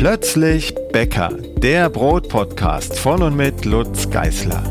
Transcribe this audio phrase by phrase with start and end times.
[0.00, 1.28] Plötzlich Bäcker,
[1.58, 4.62] der Brotpodcast von und mit Lutz Geißler.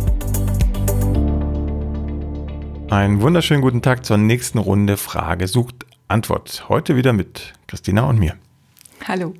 [2.89, 6.68] Einen wunderschönen guten Tag zur nächsten Runde Frage sucht Antwort.
[6.68, 8.37] Heute wieder mit Christina und mir.
[9.07, 9.36] Hallo.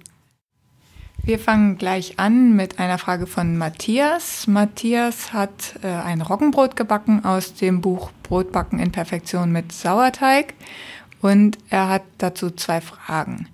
[1.24, 4.46] Wir fangen gleich an mit einer Frage von Matthias.
[4.46, 10.54] Matthias hat äh, ein Roggenbrot gebacken aus dem Buch Brotbacken in Perfektion mit Sauerteig
[11.24, 13.48] und er hat dazu zwei Fragen.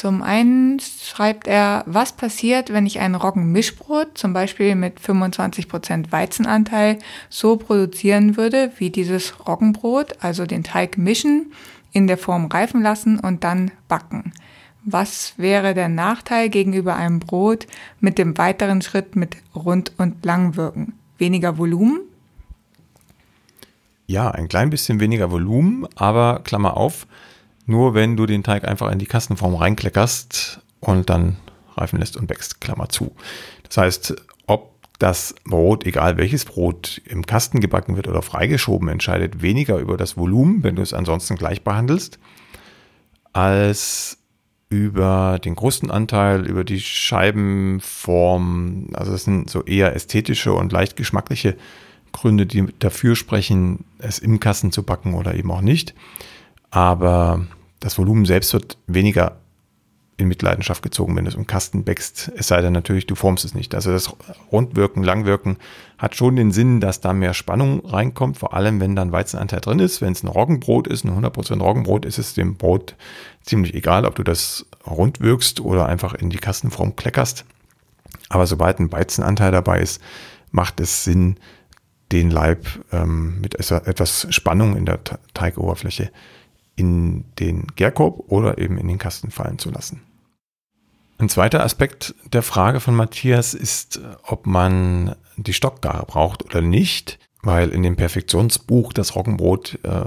[0.00, 6.98] Zum einen schreibt er, was passiert, wenn ich ein Roggenmischbrot, zum Beispiel mit 25% Weizenanteil,
[7.28, 11.52] so produzieren würde wie dieses Roggenbrot, also den Teig mischen,
[11.92, 14.32] in der Form reifen lassen und dann backen.
[14.86, 17.66] Was wäre der Nachteil gegenüber einem Brot
[18.00, 20.94] mit dem weiteren Schritt mit Rund- und Langwirken?
[21.18, 22.00] Weniger Volumen?
[24.06, 27.06] Ja, ein klein bisschen weniger Volumen, aber Klammer auf,
[27.70, 31.36] nur wenn du den Teig einfach in die Kastenform reinkleckerst und dann
[31.76, 33.14] reifen lässt und wächst, Klammer zu.
[33.62, 39.40] Das heißt, ob das Brot, egal welches Brot, im Kasten gebacken wird oder freigeschoben, entscheidet
[39.40, 42.18] weniger über das Volumen, wenn du es ansonsten gleich behandelst,
[43.32, 44.18] als
[44.68, 48.88] über den Krustenanteil, über die Scheibenform.
[48.94, 51.56] Also das sind so eher ästhetische und leicht geschmackliche
[52.12, 55.94] Gründe, die dafür sprechen, es im Kasten zu backen oder eben auch nicht.
[56.70, 57.46] Aber
[57.80, 59.36] das Volumen selbst wird weniger
[60.20, 62.30] in Mitleidenschaft gezogen, wenn du es im Kasten bäckst.
[62.36, 63.74] Es sei denn natürlich, du formst es nicht.
[63.74, 64.14] Also das
[64.52, 65.56] Rundwirken, Langwirken
[65.98, 69.78] hat schon den Sinn, dass da mehr Spannung reinkommt, vor allem wenn dann Weizenanteil drin
[69.78, 70.00] ist.
[70.00, 72.94] Wenn es ein Roggenbrot ist, ein 100% Roggenbrot, ist es dem Brot
[73.42, 77.44] ziemlich egal, ob du das rund wirkst oder einfach in die Kastenform kleckerst.
[78.28, 80.00] Aber sobald ein Weizenanteil dabei ist,
[80.50, 81.36] macht es Sinn,
[82.12, 84.98] den Leib ähm, mit etwas Spannung in der
[85.32, 86.10] Teigoberfläche
[86.76, 90.02] in den Gärkorb oder eben in den Kasten fallen zu lassen.
[91.18, 97.18] Ein zweiter Aspekt der Frage von Matthias ist, ob man die Stockgare braucht oder nicht,
[97.42, 100.04] weil in dem Perfektionsbuch das Roggenbrot äh,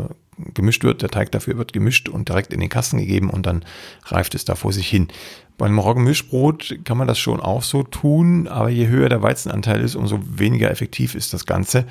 [0.54, 3.64] gemischt wird, der Teig dafür wird gemischt und direkt in den Kasten gegeben und dann
[4.06, 5.08] reift es da vor sich hin.
[5.58, 9.82] Bei einem Roggenmischbrot kann man das schon auch so tun, aber je höher der Weizenanteil
[9.82, 11.86] ist, umso weniger effektiv ist das Ganze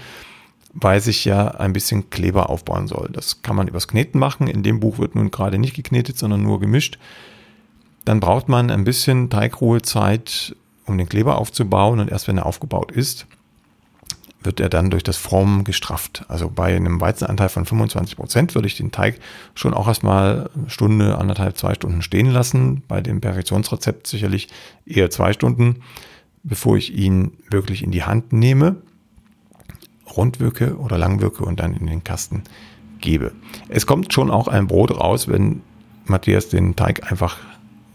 [0.74, 3.10] weil sich ja ein bisschen Kleber aufbauen soll.
[3.12, 4.48] Das kann man übers Kneten machen.
[4.48, 6.98] In dem Buch wird nun gerade nicht geknetet, sondern nur gemischt.
[8.04, 10.56] Dann braucht man ein bisschen Teigruhezeit,
[10.86, 12.00] um den Kleber aufzubauen.
[12.00, 13.26] Und erst wenn er aufgebaut ist,
[14.42, 16.24] wird er dann durch das Formen gestrafft.
[16.28, 19.20] Also bei einem Weizenanteil von 25 Prozent würde ich den Teig
[19.54, 22.82] schon auch erstmal eine Stunde, anderthalb, zwei Stunden stehen lassen.
[22.88, 24.48] Bei dem Perfektionsrezept sicherlich
[24.86, 25.82] eher zwei Stunden,
[26.42, 28.76] bevor ich ihn wirklich in die Hand nehme
[30.16, 32.42] rundwirke oder langwirke und dann in den Kasten
[33.00, 33.32] gebe.
[33.68, 35.62] Es kommt schon auch ein Brot raus, wenn
[36.04, 37.38] Matthias den Teig einfach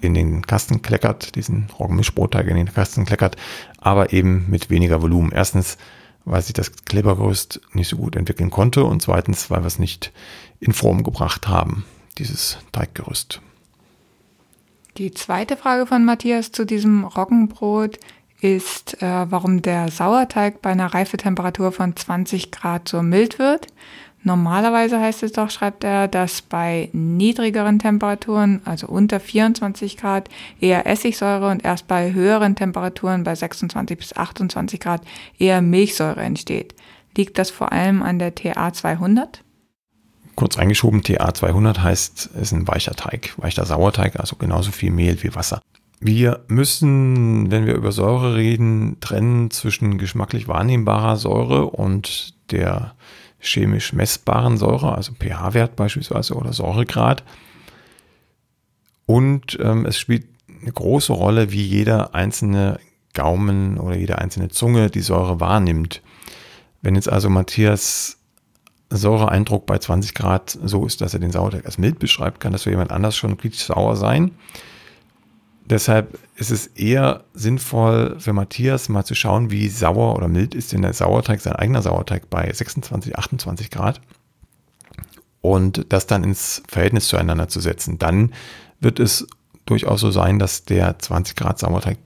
[0.02, 3.36] in den Kasten kleckert, diesen Roggenmischbrotteig in den Kasten kleckert,
[3.80, 5.32] aber eben mit weniger Volumen.
[5.32, 5.78] Erstens,
[6.26, 10.12] weil sich das Klebergerüst nicht so gut entwickeln konnte und zweitens, weil wir es nicht
[10.60, 11.86] in Form gebracht haben,
[12.18, 13.42] dieses Teiggerüst.
[14.98, 18.00] Die zweite Frage von Matthias zu diesem Roggenbrot
[18.42, 23.68] ist, äh, warum der Sauerteig bei einer Reifetemperatur von 20 Grad so mild wird.
[24.24, 30.86] Normalerweise heißt es doch, schreibt er, dass bei niedrigeren Temperaturen, also unter 24 Grad, eher
[30.86, 35.02] Essigsäure und erst bei höheren Temperaturen, bei 26 bis 28 Grad,
[35.38, 36.76] eher Milchsäure entsteht.
[37.16, 39.44] Liegt das vor allem an der TA 200?
[40.36, 44.92] Kurz eingeschoben, TA 200 heißt, es ist ein weicher Teig, weicher Sauerteig, also genauso viel
[44.92, 45.62] Mehl wie Wasser.
[46.00, 52.94] Wir müssen, wenn wir über Säure reden, trennen zwischen geschmacklich wahrnehmbarer Säure und der
[53.40, 57.24] chemisch messbaren Säure, also pH-Wert beispielsweise oder Säuregrad.
[59.06, 60.26] Und ähm, es spielt
[60.62, 62.80] eine große Rolle, wie jeder einzelne
[63.14, 66.02] Gaumen oder jede einzelne Zunge die Säure wahrnimmt.
[66.82, 68.18] Wenn jetzt also Matthias
[68.90, 72.64] Säureeindruck bei 20 Grad so ist, dass er den Sauerteig als mild beschreibt, kann das
[72.64, 74.32] für jemand anders schon kritisch sauer sein.
[75.70, 80.72] Deshalb ist es eher sinnvoll für Matthias mal zu schauen, wie sauer oder mild ist
[80.72, 84.00] denn der Sauerteig, sein eigener Sauerteig bei 26, 28 Grad
[85.42, 88.00] und das dann ins Verhältnis zueinander zu setzen.
[88.00, 88.34] Dann
[88.80, 89.28] wird es
[89.66, 91.98] durchaus so sein, dass der 20 Grad Sauerteig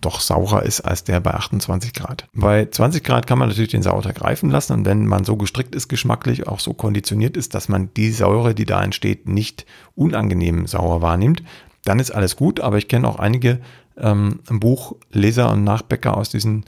[0.00, 2.26] doch saurer ist als der bei 28 Grad.
[2.34, 5.74] Bei 20 Grad kann man natürlich den Sauerteig reifen lassen und wenn man so gestrickt
[5.74, 9.64] ist geschmacklich, auch so konditioniert ist, dass man die Säure, die da entsteht, nicht
[9.94, 11.42] unangenehm sauer wahrnimmt,
[11.84, 12.60] dann ist alles gut.
[12.60, 13.60] Aber ich kenne auch einige
[13.96, 16.64] ähm, Buchleser und Nachbäcker aus diesen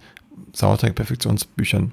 [0.52, 1.92] Sauerteig-Perfektionsbüchern,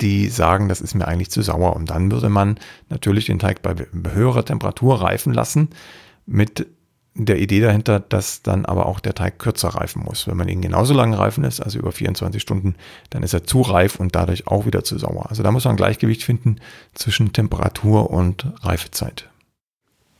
[0.00, 1.76] die sagen, das ist mir eigentlich zu sauer.
[1.76, 2.58] Und dann würde man
[2.90, 3.74] natürlich den Teig bei
[4.12, 5.68] höherer Temperatur reifen lassen
[6.26, 6.66] mit
[7.18, 10.26] der Idee dahinter, dass dann aber auch der Teig kürzer reifen muss.
[10.26, 12.74] Wenn man ihn genauso lange reifen lässt, also über 24 Stunden,
[13.08, 15.30] dann ist er zu reif und dadurch auch wieder zu sauer.
[15.30, 16.56] Also da muss man ein Gleichgewicht finden
[16.94, 19.30] zwischen Temperatur und Reifezeit.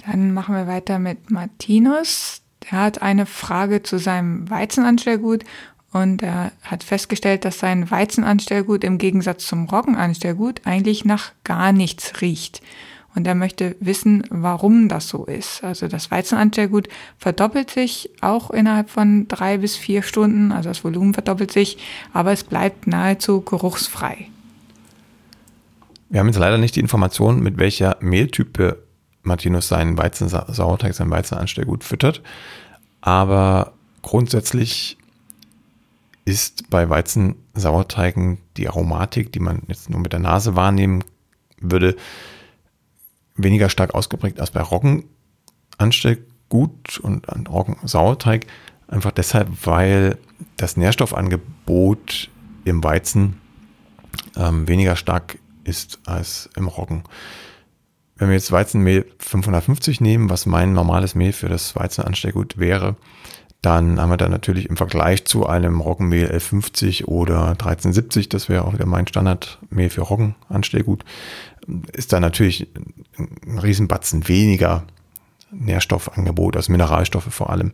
[0.06, 2.41] Dann machen wir weiter mit Martinus.
[2.70, 5.44] Der hat eine Frage zu seinem Weizenanstellgut
[5.93, 12.20] und er hat festgestellt, dass sein Weizenanstellgut im Gegensatz zum Roggenanstellgut eigentlich nach gar nichts
[12.20, 12.62] riecht.
[13.14, 15.64] Und er möchte wissen, warum das so ist.
[15.64, 21.14] Also das Weizenanstellgut verdoppelt sich auch innerhalb von drei bis vier Stunden, also das Volumen
[21.14, 21.79] verdoppelt sich,
[22.12, 24.29] aber es bleibt nahezu geruchsfrei.
[26.11, 28.85] Wir haben jetzt leider nicht die Information, mit welcher Mehltype
[29.26, 32.23] Martinus seinen Weizensauerteig, sein Weizenanstellgut füttert.
[33.00, 34.96] Aber grundsätzlich
[36.25, 41.05] ist bei Weizensauerteigen die Aromatik, die man jetzt nur mit der Nase wahrnehmen
[41.61, 41.96] würde,
[43.37, 48.46] weniger stark ausgeprägt als bei Roggenanstellgut und Roggensauerteig.
[48.88, 50.19] Einfach deshalb, weil
[50.56, 52.31] das Nährstoffangebot
[52.64, 53.40] im Weizen
[54.37, 57.05] ähm, weniger stark ist als im Roggen.
[58.16, 62.96] Wenn wir jetzt Weizenmehl 550 nehmen, was mein normales Mehl für das Weizenanstellgut wäre,
[63.62, 68.64] dann haben wir da natürlich im Vergleich zu einem Roggenmehl 1150 oder 1370, das wäre
[68.64, 71.04] auch wieder mein Standardmehl für Roggenanstellgut,
[71.92, 72.68] ist da natürlich
[73.18, 74.84] ein Riesenbatzen weniger
[75.50, 77.72] Nährstoffangebot, also Mineralstoffe vor allem,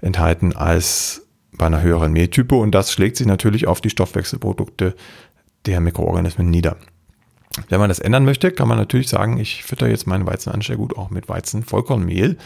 [0.00, 4.94] enthalten als bei einer höheren Mehltype und das schlägt sich natürlich auf die Stoffwechselprodukte
[5.66, 6.76] der Mikroorganismen nieder.
[7.68, 11.10] Wenn man das ändern möchte, kann man natürlich sagen, ich fütter jetzt meinen Weizenanstellgut auch
[11.10, 12.36] mit Weizen-Vollkornmehl.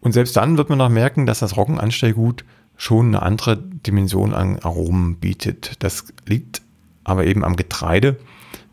[0.00, 2.44] Und selbst dann wird man noch merken, dass das Roggenanstellgut
[2.76, 5.82] schon eine andere Dimension an Aromen bietet.
[5.82, 6.62] Das liegt
[7.04, 8.18] aber eben am Getreide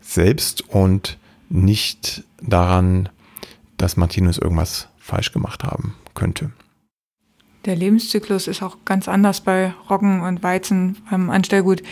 [0.00, 3.08] selbst und nicht daran,
[3.76, 6.50] dass Martinus irgendwas falsch gemacht haben könnte.
[7.64, 11.82] Der Lebenszyklus ist auch ganz anders bei Roggen und Weizen Anstellgut.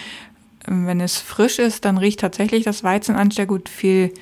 [0.72, 4.14] Wenn es frisch ist, dann riecht tatsächlich das Weizenanstellgut viel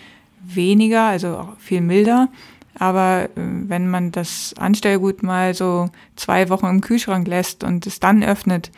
[0.42, 2.28] weniger, also viel milder.
[2.78, 8.00] Aber äh, wenn man das Anstellgut mal so zwei Wochen im Kühlschrank lässt und es
[8.00, 8.70] dann öffnet,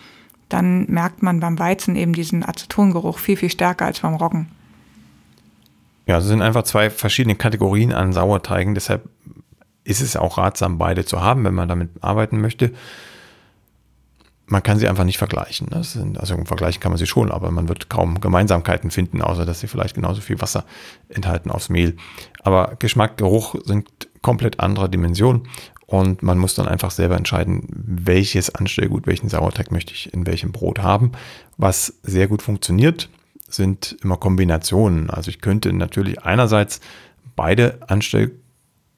[0.48, 4.48] dann merkt man beim Weizen eben diesen Acetongeruch viel, viel stärker als beim Roggen.
[6.06, 8.74] Ja, es sind einfach zwei verschiedene Kategorien an Sauerteigen.
[8.74, 9.08] Deshalb
[9.84, 12.72] ist es auch ratsam, beide zu haben, wenn man damit arbeiten möchte
[14.50, 15.68] man kann sie einfach nicht vergleichen.
[15.82, 19.60] Sind, also vergleichen kann man sie schon, aber man wird kaum Gemeinsamkeiten finden, außer dass
[19.60, 20.64] sie vielleicht genauso viel Wasser
[21.08, 21.96] enthalten aufs Mehl.
[22.42, 23.88] Aber Geschmack, Geruch sind
[24.22, 25.48] komplett andere Dimensionen
[25.86, 30.50] und man muss dann einfach selber entscheiden, welches Anstellgut, welchen Sauerteig möchte ich in welchem
[30.50, 31.12] Brot haben.
[31.56, 33.08] Was sehr gut funktioniert,
[33.48, 35.10] sind immer Kombinationen.
[35.10, 36.80] Also ich könnte natürlich einerseits
[37.36, 38.49] beide Anstellgutmethode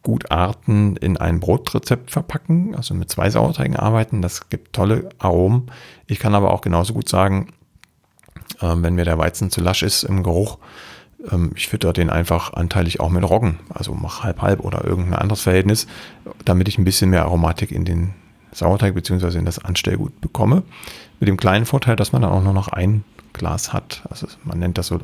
[0.03, 4.21] Gutarten in ein Brotrezept verpacken, also mit zwei Sauerteigen arbeiten.
[4.21, 5.71] Das gibt tolle Aromen.
[6.07, 7.49] Ich kann aber auch genauso gut sagen,
[8.61, 10.59] äh, wenn mir der Weizen zu lasch ist im Geruch,
[11.31, 15.43] ähm, ich fütter den einfach anteilig auch mit Roggen, also mach halb-halb oder irgendein anderes
[15.43, 15.87] Verhältnis,
[16.45, 18.15] damit ich ein bisschen mehr Aromatik in den
[18.53, 19.39] Sauerteig bzw.
[19.39, 20.63] in das Anstellgut bekomme.
[21.21, 24.03] Mit dem kleinen Vorteil, dass man dann auch nur noch ein Glas hat.
[24.11, 25.01] Also man nennt das so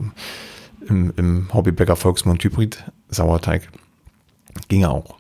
[0.87, 3.69] im, im Hobbybäcker Volksmund Hybrid Sauerteig.
[4.67, 5.19] Ginge auch.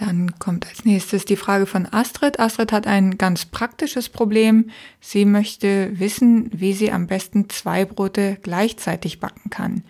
[0.00, 2.40] Dann kommt als nächstes die Frage von Astrid.
[2.40, 4.70] Astrid hat ein ganz praktisches Problem.
[4.98, 9.84] Sie möchte wissen, wie sie am besten zwei Brote gleichzeitig backen kann.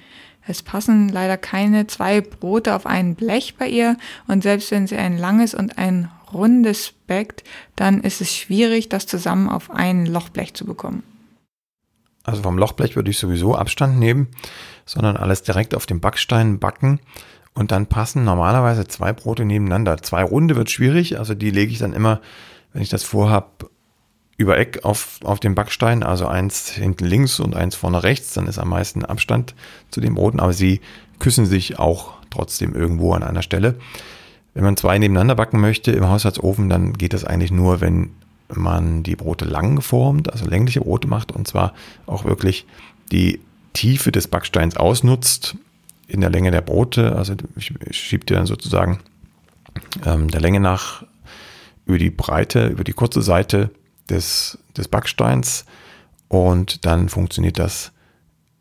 [0.45, 4.97] Es passen leider keine zwei Brote auf ein Blech bei ihr und selbst wenn sie
[4.97, 7.45] ein langes und ein rundes backt,
[7.77, 11.05] dann ist es schwierig, das zusammen auf ein Lochblech zu bekommen.
[12.25, 14.29] Also vom Lochblech würde ich sowieso Abstand nehmen,
[14.87, 17.01] sondern alles direkt auf dem Backstein backen
[17.55, 19.99] und dann passen normalerweise zwei Brote nebeneinander.
[19.99, 22.21] Zwei Runde wird schwierig, also die lege ich dann immer,
[22.73, 23.69] wenn ich das vorhab,
[24.37, 28.47] über Eck auf, auf den Backstein, also eins hinten links und eins vorne rechts, dann
[28.47, 29.55] ist am meisten Abstand
[29.91, 30.81] zu den Broten, aber sie
[31.19, 33.75] küssen sich auch trotzdem irgendwo an einer Stelle.
[34.55, 38.13] Wenn man zwei nebeneinander backen möchte im Haushaltsofen, dann geht das eigentlich nur, wenn
[38.49, 41.75] man die Brote lang geformt, also längliche Brote macht und zwar
[42.07, 42.67] auch wirklich
[43.13, 43.41] die
[43.75, 45.57] Tiefe des Backsteins ausnutzt
[46.11, 47.17] in der Länge der Brote.
[47.17, 49.01] Also ich, schiebe die dann sozusagen
[50.05, 51.05] ähm, der Länge nach
[51.87, 53.71] über die Breite, über die kurze Seite
[54.09, 55.65] des, des Backsteins
[56.29, 57.93] und dann funktioniert das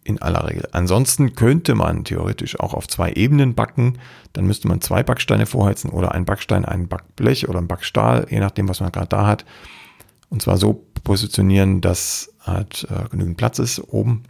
[0.04, 0.68] in aller Regel.
[0.72, 4.00] Ansonsten könnte man theoretisch auch auf zwei Ebenen backen.
[4.34, 8.40] Dann müsste man zwei Backsteine vorheizen oder ein Backstein, ein Backblech oder ein Backstahl, je
[8.40, 9.46] nachdem, was man gerade da hat.
[10.30, 14.24] Und zwar so positionieren, dass halt äh, genügend Platz ist oben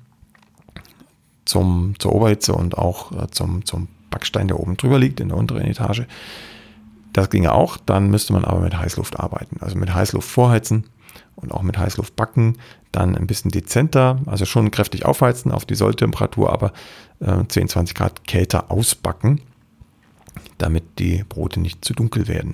[1.50, 5.38] zum, zur Oberhitze und auch äh, zum, zum Backstein, der oben drüber liegt, in der
[5.38, 6.04] unteren Etage.
[7.12, 9.58] Das ginge auch, dann müsste man aber mit Heißluft arbeiten.
[9.60, 10.84] Also mit Heißluft vorheizen
[11.36, 12.60] und auch mit Heißluft backen.
[12.92, 16.72] Dann ein bisschen dezenter, also schon kräftig aufheizen auf die Solltemperatur, aber
[17.20, 19.42] äh, 10, 20 Grad kälter ausbacken,
[20.60, 22.54] damit die Brote nicht zu dunkel werden.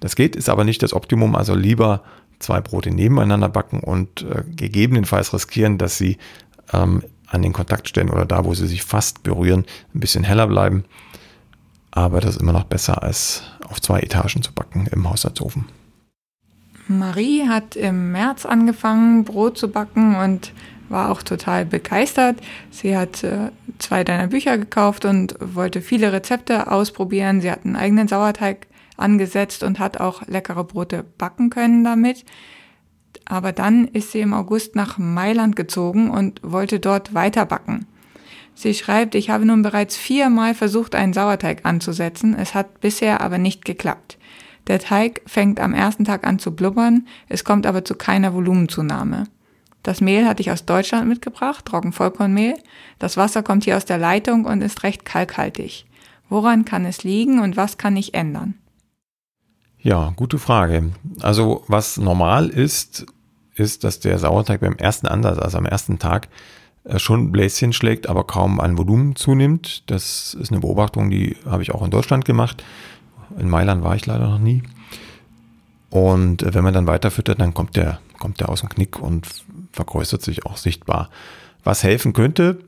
[0.00, 2.02] Das geht, ist aber nicht das Optimum, also lieber
[2.40, 6.18] zwei Brote nebeneinander backen und äh, gegebenenfalls riskieren, dass sie
[6.74, 10.84] ähm, an den Kontaktstellen oder da, wo sie sich fast berühren, ein bisschen heller bleiben.
[11.90, 15.66] Aber das ist immer noch besser, als auf zwei Etagen zu backen im Haushaltsofen.
[16.86, 20.52] Marie hat im März angefangen, Brot zu backen und
[20.88, 22.38] war auch total begeistert.
[22.70, 27.42] Sie hat äh, zwei deiner Bücher gekauft und wollte viele Rezepte ausprobieren.
[27.42, 28.66] Sie hat einen eigenen Sauerteig
[28.96, 32.24] angesetzt und hat auch leckere Brote backen können damit.
[33.30, 37.86] Aber dann ist sie im August nach Mailand gezogen und wollte dort weiter backen.
[38.54, 42.34] Sie schreibt, ich habe nun bereits viermal versucht, einen Sauerteig anzusetzen.
[42.34, 44.18] Es hat bisher aber nicht geklappt.
[44.66, 49.24] Der Teig fängt am ersten Tag an zu blubbern, es kommt aber zu keiner Volumenzunahme.
[49.82, 52.54] Das Mehl hatte ich aus Deutschland mitgebracht, Trockenvollkornmehl.
[52.98, 55.86] Das Wasser kommt hier aus der Leitung und ist recht kalkhaltig.
[56.28, 58.54] Woran kann es liegen und was kann ich ändern?
[59.78, 60.90] Ja, gute Frage.
[61.20, 63.06] Also was normal ist,
[63.58, 66.28] ist, dass der Sauerteig beim ersten Ansatz, also am ersten Tag,
[66.84, 69.90] äh, schon Bläschen schlägt, aber kaum an Volumen zunimmt.
[69.90, 72.64] Das ist eine Beobachtung, die habe ich auch in Deutschland gemacht.
[73.38, 74.62] In Mailand war ich leider noch nie.
[75.90, 79.26] Und äh, wenn man dann weiterfüttert, dann kommt der, kommt der aus dem Knick und
[79.72, 81.10] vergrößert sich auch sichtbar.
[81.64, 82.58] Was helfen könnte,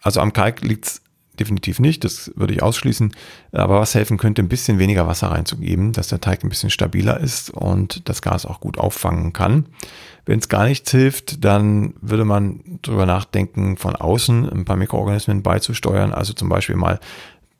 [0.00, 1.02] also am Kalk liegt es
[1.40, 3.14] definitiv nicht, das würde ich ausschließen,
[3.52, 7.18] aber was helfen könnte, ein bisschen weniger Wasser reinzugeben, dass der Teig ein bisschen stabiler
[7.20, 9.66] ist und das Gas auch gut auffangen kann.
[10.24, 15.42] Wenn es gar nichts hilft, dann würde man darüber nachdenken, von außen ein paar Mikroorganismen
[15.42, 16.98] beizusteuern, also zum Beispiel mal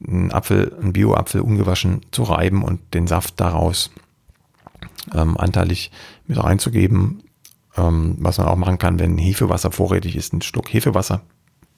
[0.07, 3.91] einen Apfel, einen Bio-Apfel ungewaschen zu reiben und den Saft daraus
[5.15, 5.91] ähm, anteilig
[6.27, 7.23] mit reinzugeben.
[7.77, 11.23] Ähm, was man auch machen kann, wenn Hefewasser vorrätig ist, einen Schluck Hefewasser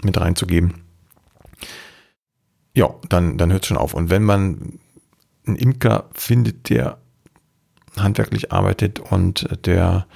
[0.02, 0.87] mit reinzugeben.
[2.78, 3.92] Ja, dann, dann hört es schon auf.
[3.92, 4.78] Und wenn man
[5.44, 6.98] einen Imker findet, der
[7.96, 10.06] handwerklich arbeitet und der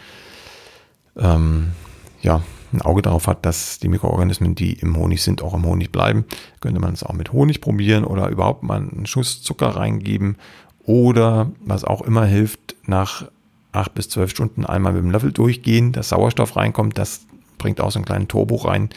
[1.16, 1.72] ähm,
[2.20, 5.90] ja, ein Auge darauf hat, dass die Mikroorganismen, die im Honig sind, auch im Honig
[5.90, 6.24] bleiben,
[6.60, 10.36] könnte man es auch mit Honig probieren oder überhaupt mal einen Schuss Zucker reingeben
[10.84, 13.28] oder was auch immer hilft, nach
[13.72, 17.22] acht bis zwölf Stunden einmal mit dem Löffel durchgehen, dass Sauerstoff reinkommt, das
[17.58, 18.90] bringt auch so einen kleinen Turbo rein.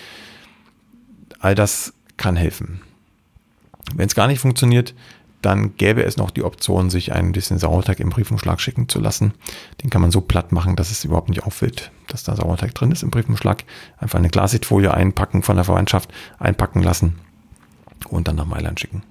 [1.39, 2.81] All das kann helfen.
[3.94, 4.96] Wenn es gar nicht funktioniert,
[5.42, 9.34] dann gäbe es noch die Option, sich ein bisschen Sauerteig im Briefumschlag schicken zu lassen.
[9.84, 12.92] Den kann man so platt machen, dass es überhaupt nicht auffällt, dass da Sauerteig drin
[12.92, 13.63] ist im Briefumschlag.
[14.00, 17.20] Einfach eine Glassichtfolie einpacken von der Verwandtschaft, einpacken lassen
[18.10, 19.04] und dann nach Mailand schicken.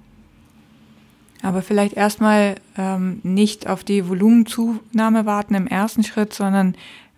[1.42, 6.74] Aber vielleicht erstmal ähm, nicht auf die Volumenzunahme warten im ersten Schritt, sondern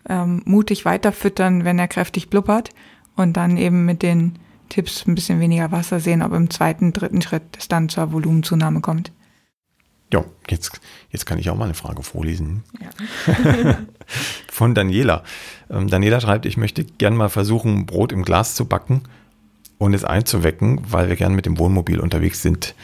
[0.09, 2.71] ähm, mutig weiterfüttern, wenn er kräftig blubbert
[3.15, 4.39] und dann eben mit den
[4.77, 8.83] Tipps ein bisschen weniger Wasser sehen, ob im zweiten, dritten Schritt es dann zur Volumenzunahme
[8.83, 9.11] kommt.
[10.13, 12.63] Ja, jetzt, jetzt kann ich auch mal eine Frage vorlesen.
[12.79, 13.79] Ja.
[14.53, 15.25] Von Daniela.
[15.71, 19.01] Ähm, Daniela schreibt, ich möchte gern mal versuchen, Brot im Glas zu backen
[19.79, 22.75] und es einzuwecken, weil wir gern mit dem Wohnmobil unterwegs sind.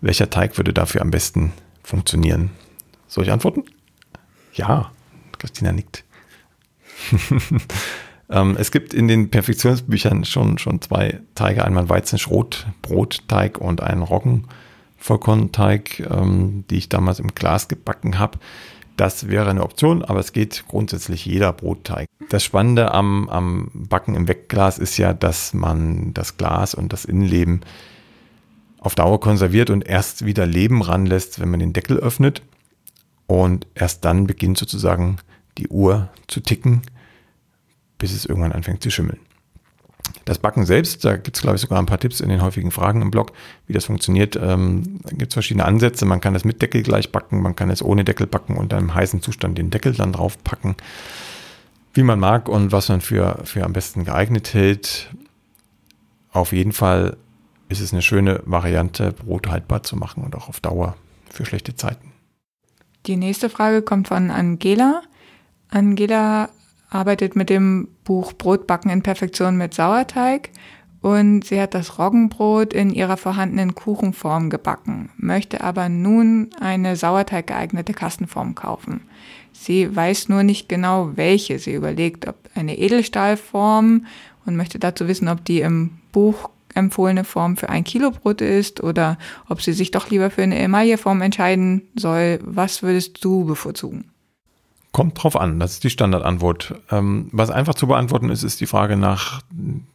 [0.00, 1.52] Welcher Teig würde dafür am besten
[1.82, 2.52] funktionieren?
[3.08, 3.64] Soll ich antworten?
[4.54, 4.92] Ja,
[5.36, 6.04] Christina nickt.
[8.30, 16.06] Ähm, es gibt in den Perfektionsbüchern schon, schon zwei Teige, einmal Weizenschrot-Brotteig und einen Roggenvollkornteig,
[16.08, 18.38] ähm, die ich damals im Glas gebacken habe.
[18.96, 22.06] Das wäre eine Option, aber es geht grundsätzlich jeder Brotteig.
[22.28, 27.04] Das Spannende am, am Backen im Wegglas ist ja, dass man das Glas und das
[27.04, 27.62] Innenleben
[28.78, 32.42] auf Dauer konserviert und erst wieder Leben ranlässt, wenn man den Deckel öffnet.
[33.26, 35.16] Und erst dann beginnt sozusagen
[35.58, 36.82] die Uhr zu ticken
[38.00, 39.20] bis es irgendwann anfängt zu schimmeln.
[40.24, 42.72] Das Backen selbst, da gibt es, glaube ich, sogar ein paar Tipps in den häufigen
[42.72, 43.32] Fragen im Blog,
[43.66, 44.34] wie das funktioniert.
[44.34, 46.04] Ähm, da gibt es verschiedene Ansätze.
[46.04, 48.84] Man kann es mit Deckel gleich backen, man kann es ohne Deckel backen und dann
[48.84, 50.76] im heißen Zustand den Deckel dann drauf packen.
[51.92, 55.14] Wie man mag und was man für, für am besten geeignet hält.
[56.32, 57.16] Auf jeden Fall
[57.68, 60.96] ist es eine schöne Variante, Brot haltbar zu machen und auch auf Dauer
[61.30, 62.12] für schlechte Zeiten.
[63.06, 65.02] Die nächste Frage kommt von Angela.
[65.68, 66.50] Angela
[66.90, 70.50] arbeitet mit dem Buch Brotbacken in Perfektion mit Sauerteig
[71.00, 77.46] und sie hat das Roggenbrot in ihrer vorhandenen Kuchenform gebacken, möchte aber nun eine Sauerteig
[77.46, 79.02] geeignete Kastenform kaufen.
[79.52, 81.58] Sie weiß nur nicht genau welche.
[81.58, 84.06] Sie überlegt, ob eine Edelstahlform
[84.46, 88.82] und möchte dazu wissen, ob die im Buch empfohlene Form für ein Kilo Brot ist
[88.82, 89.18] oder
[89.48, 92.38] ob sie sich doch lieber für eine Emailleform entscheiden soll.
[92.42, 94.10] Was würdest du bevorzugen?
[94.92, 96.74] Kommt drauf an, das ist die Standardantwort.
[96.90, 99.42] Ähm, was einfach zu beantworten ist, ist die Frage nach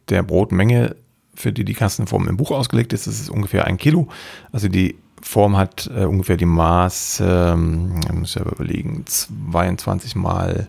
[0.08, 0.96] der Brotmenge,
[1.34, 3.06] für die die Kastenform im Buch ausgelegt ist.
[3.06, 4.08] Das ist ungefähr ein Kilo.
[4.52, 10.66] Also die Form hat äh, ungefähr die Maß, ähm, muss ich ja überlegen, 22 mal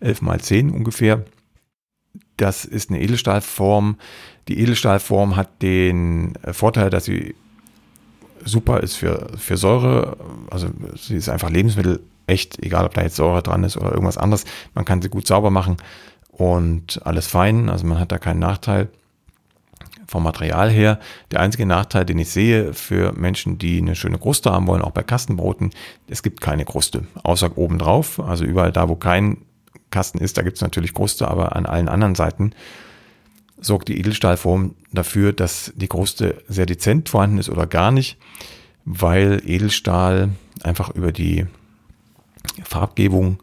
[0.00, 1.24] 11 mal 10 ungefähr.
[2.36, 3.96] Das ist eine Edelstahlform.
[4.48, 7.34] Die Edelstahlform hat den äh, Vorteil, dass sie
[8.44, 10.18] super ist für, für Säure.
[10.50, 14.18] Also sie ist einfach Lebensmittel echt, egal ob da jetzt Säure dran ist oder irgendwas
[14.18, 14.44] anderes.
[14.74, 15.76] Man kann sie gut sauber machen
[16.30, 17.68] und alles fein.
[17.68, 18.88] Also man hat da keinen Nachteil
[20.06, 21.00] vom Material her.
[21.30, 24.92] Der einzige Nachteil, den ich sehe für Menschen, die eine schöne Kruste haben wollen, auch
[24.92, 25.70] bei Kastenbroten,
[26.08, 28.20] es gibt keine Kruste, außer oben drauf.
[28.20, 29.38] Also überall da, wo kein
[29.90, 32.52] Kasten ist, da gibt es natürlich Kruste, aber an allen anderen Seiten
[33.58, 38.18] sorgt die Edelstahlform dafür, dass die Kruste sehr dezent vorhanden ist oder gar nicht,
[38.84, 40.30] weil Edelstahl
[40.62, 41.46] einfach über die
[42.64, 43.38] Farbgebung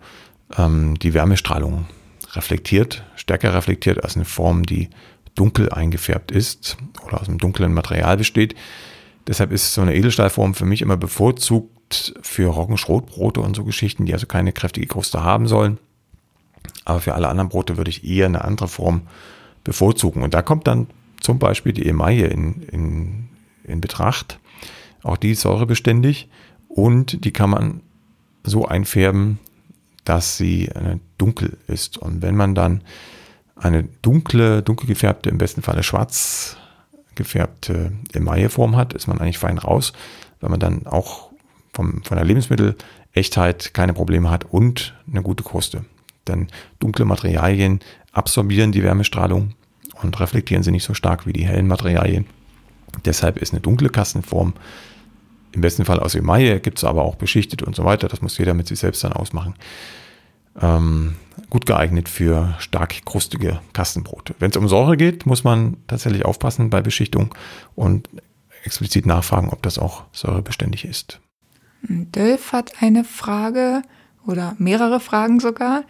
[0.58, 1.86] ähm, die Wärmestrahlung
[2.34, 4.90] reflektiert, stärker reflektiert als eine Form, die
[5.36, 8.56] dunkel eingefärbt ist oder aus einem dunklen Material besteht.
[9.28, 14.14] Deshalb ist so eine Edelstahlform für mich immer bevorzugt für Roggenschrotbrote und so Geschichten, die
[14.14, 15.80] also keine kräftige Kruste haben sollen.
[16.86, 19.04] Aber für alle anderen Brote würde ich eher eine andere Form
[19.64, 20.24] bevorzugen.
[20.24, 20.88] Und da kommt dann
[21.20, 23.30] zum Beispiel die Emaille in, in,
[23.64, 24.40] in Betracht.
[25.04, 26.30] Auch die ist säurebeständig
[26.68, 27.82] und die kann man
[28.44, 29.40] so einfärben,
[30.04, 31.98] dass sie äh, dunkel ist.
[31.98, 32.82] Und wenn man dann
[33.56, 36.58] eine dunkle, dunkel gefärbte, im besten Falle schwarz
[37.16, 39.94] gefärbte Emailleform hat, ist man eigentlich fein raus,
[40.42, 41.32] weil man dann auch
[41.74, 45.86] vom, von der Lebensmittelechtheit keine Probleme hat und eine gute Kruste.
[46.28, 46.48] Denn
[46.80, 47.80] dunkle Materialien
[48.12, 49.54] absorbieren die Wärmestrahlung
[50.02, 52.26] und reflektieren sie nicht so stark wie die hellen Materialien.
[53.06, 54.54] Deshalb ist eine dunkle Kastenform
[55.54, 58.08] im besten Fall aus Emaille, gibt es aber auch beschichtet und so weiter.
[58.08, 59.56] Das muss jeder mit sich selbst dann ausmachen.
[60.60, 61.16] Ähm,
[61.50, 64.36] gut geeignet für stark krustige Kastenbrote.
[64.40, 67.34] Wenn es um Säure geht, muss man tatsächlich aufpassen bei Beschichtung
[67.76, 68.10] und
[68.64, 71.20] explizit nachfragen, ob das auch säurebeständig ist.
[71.84, 73.82] Dölf hat eine Frage
[74.26, 75.84] oder mehrere Fragen sogar.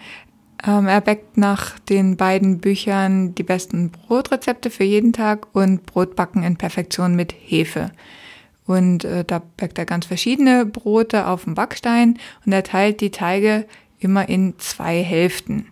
[0.65, 6.41] Ähm, er backt nach den beiden Büchern die besten Brotrezepte für jeden Tag und Brotbacken
[6.43, 7.91] in Perfektion mit Hefe.
[8.65, 13.11] Und äh, da backt er ganz verschiedene Brote auf dem Backstein und er teilt die
[13.11, 13.65] Teige
[13.99, 15.67] immer in zwei Hälften.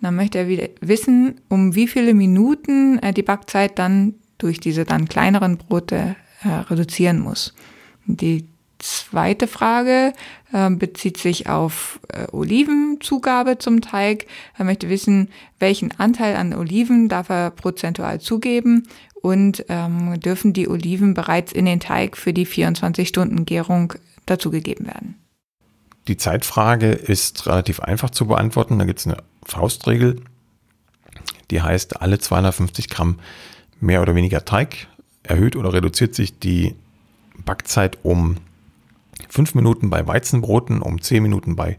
[0.00, 4.84] Dann möchte er wieder wissen, um wie viele Minuten er die Backzeit dann durch diese
[4.84, 7.54] dann kleineren Brote äh, reduzieren muss.
[8.06, 8.46] Die
[8.84, 10.12] zweite Frage
[10.52, 14.26] äh, bezieht sich auf äh, Olivenzugabe zum Teig.
[14.56, 18.86] Er möchte wissen, welchen Anteil an Oliven darf er prozentual zugeben
[19.22, 23.94] und ähm, dürfen die Oliven bereits in den Teig für die 24-Stunden-Gärung
[24.26, 25.18] dazugegeben werden.
[26.06, 28.78] Die Zeitfrage ist relativ einfach zu beantworten.
[28.78, 29.16] Da gibt es eine
[29.46, 30.20] Faustregel,
[31.50, 33.18] die heißt, alle 250 Gramm
[33.80, 34.88] mehr oder weniger Teig
[35.22, 36.74] erhöht oder reduziert sich die
[37.44, 38.36] Backzeit um
[39.34, 41.76] 5 Minuten bei Weizenbroten, um 10 Minuten bei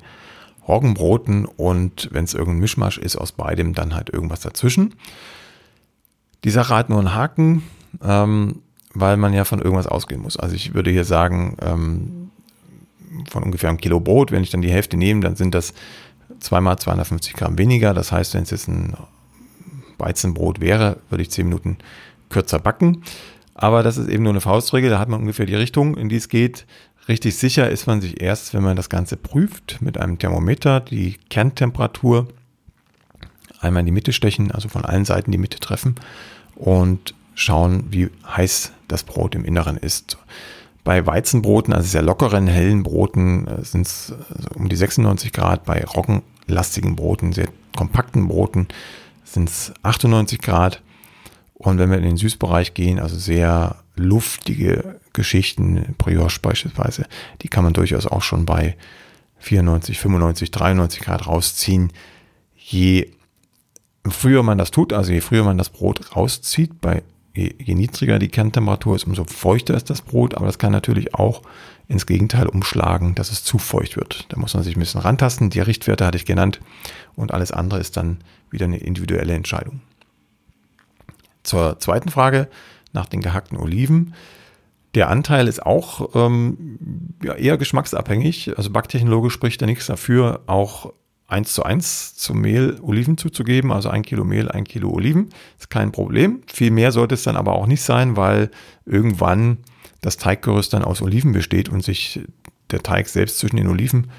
[0.67, 4.95] Roggenbroten und wenn es irgendein Mischmasch ist aus beidem, dann halt irgendwas dazwischen.
[6.43, 7.63] Die Sache hat nur einen Haken,
[8.03, 8.61] ähm,
[8.93, 10.35] weil man ja von irgendwas ausgehen muss.
[10.35, 12.31] Also ich würde hier sagen, ähm,
[13.29, 15.73] von ungefähr einem Kilo Brot, wenn ich dann die Hälfte nehme, dann sind das
[16.39, 17.93] zweimal 250 Gramm weniger.
[17.93, 18.97] Das heißt, wenn es jetzt ein
[19.97, 21.77] Weizenbrot wäre, würde ich 10 Minuten
[22.27, 23.03] kürzer backen.
[23.53, 26.17] Aber das ist eben nur eine Faustregel, da hat man ungefähr die Richtung, in die
[26.17, 26.65] es geht.
[27.07, 31.17] Richtig sicher ist man sich erst, wenn man das Ganze prüft mit einem Thermometer, die
[31.29, 32.27] Kerntemperatur
[33.59, 35.95] einmal in die Mitte stechen, also von allen Seiten die Mitte treffen
[36.55, 40.17] und schauen, wie heiß das Brot im Inneren ist.
[40.83, 45.65] Bei Weizenbroten, also sehr lockeren, hellen Broten, äh, sind es also um die 96 Grad.
[45.65, 48.67] Bei roggenlastigen Broten, sehr kompakten Broten,
[49.23, 50.81] sind es 98 Grad.
[51.55, 57.05] Und wenn wir in den Süßbereich gehen, also sehr luftige Geschichten, Brioche beispielsweise,
[57.41, 58.75] die kann man durchaus auch schon bei
[59.39, 61.91] 94, 95, 93 Grad rausziehen.
[62.55, 63.11] Je
[64.07, 68.19] früher man das tut, also je früher man das Brot rauszieht, bei je, je niedriger
[68.19, 71.41] die Kerntemperatur ist, umso feuchter ist das Brot, aber das kann natürlich auch
[71.87, 74.25] ins Gegenteil umschlagen, dass es zu feucht wird.
[74.29, 75.49] Da muss man sich ein bisschen rantasten.
[75.51, 76.59] Die Richtwerte hatte ich genannt
[77.15, 79.81] und alles andere ist dann wieder eine individuelle Entscheidung.
[81.43, 82.47] Zur zweiten Frage
[82.93, 84.15] nach den gehackten Oliven.
[84.95, 88.57] Der Anteil ist auch ähm, ja, eher geschmacksabhängig.
[88.57, 90.93] Also backtechnologisch spricht da nichts dafür, auch
[91.27, 95.29] 1 zu 1 zum Mehl Oliven zuzugeben, also ein Kilo Mehl, ein Kilo Oliven.
[95.59, 96.41] Ist kein Problem.
[96.47, 98.51] Viel mehr sollte es dann aber auch nicht sein, weil
[98.85, 99.57] irgendwann
[100.01, 102.21] das Teiggerüst dann aus Oliven besteht und sich
[102.71, 104.11] der Teig selbst zwischen den Oliven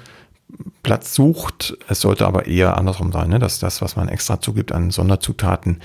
[0.83, 1.77] Platz sucht.
[1.87, 3.39] Es sollte aber eher andersrum sein, ne?
[3.39, 5.81] dass das, was man extra zugibt an Sonderzutaten,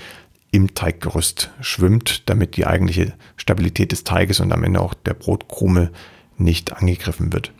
[0.53, 5.91] im Teiggerüst schwimmt, damit die eigentliche Stabilität des Teiges und am Ende auch der Brotkrume
[6.37, 7.51] nicht angegriffen wird.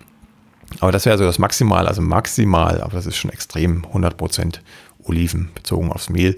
[0.79, 4.59] Aber das wäre also das Maximal, also maximal, aber das ist schon extrem, 100%
[5.03, 6.37] Oliven bezogen aufs Mehl.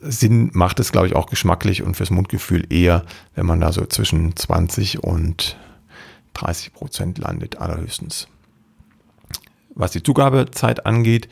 [0.00, 3.84] Sinn macht es, glaube ich, auch geschmacklich und fürs Mundgefühl eher, wenn man da so
[3.84, 5.58] zwischen 20 und
[6.32, 8.28] 30 Prozent landet, allerhöchstens.
[9.74, 11.28] Was die Zugabezeit angeht,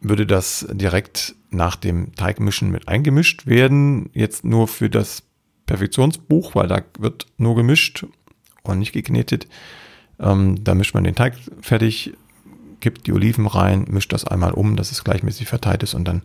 [0.00, 4.10] würde das direkt nach dem Teigmischen mit eingemischt werden.
[4.12, 5.22] Jetzt nur für das
[5.66, 8.06] Perfektionsbuch, weil da wird nur gemischt
[8.62, 9.48] und nicht geknetet.
[10.18, 12.12] Ähm, da mischt man den Teig fertig,
[12.80, 16.22] kippt die Oliven rein, mischt das einmal um, dass es gleichmäßig verteilt ist und dann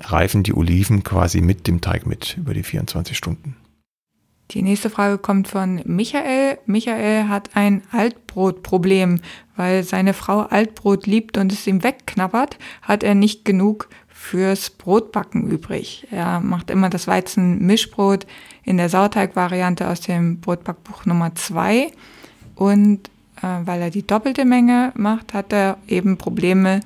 [0.00, 3.56] reifen die Oliven quasi mit dem Teig mit über die 24 Stunden.
[4.52, 6.58] Die nächste Frage kommt von Michael.
[6.66, 9.20] Michael hat ein Altbrotproblem.
[9.56, 15.48] Weil seine Frau Altbrot liebt und es ihm wegknabbert, hat er nicht genug fürs Brotbacken
[15.48, 16.06] übrig.
[16.10, 18.26] Er macht immer das Weizenmischbrot
[18.64, 21.92] in der Sauerteigvariante aus dem Brotbackbuch Nummer 2
[22.54, 23.08] und
[23.42, 26.80] äh, weil er die doppelte Menge macht, hat er eben Probleme,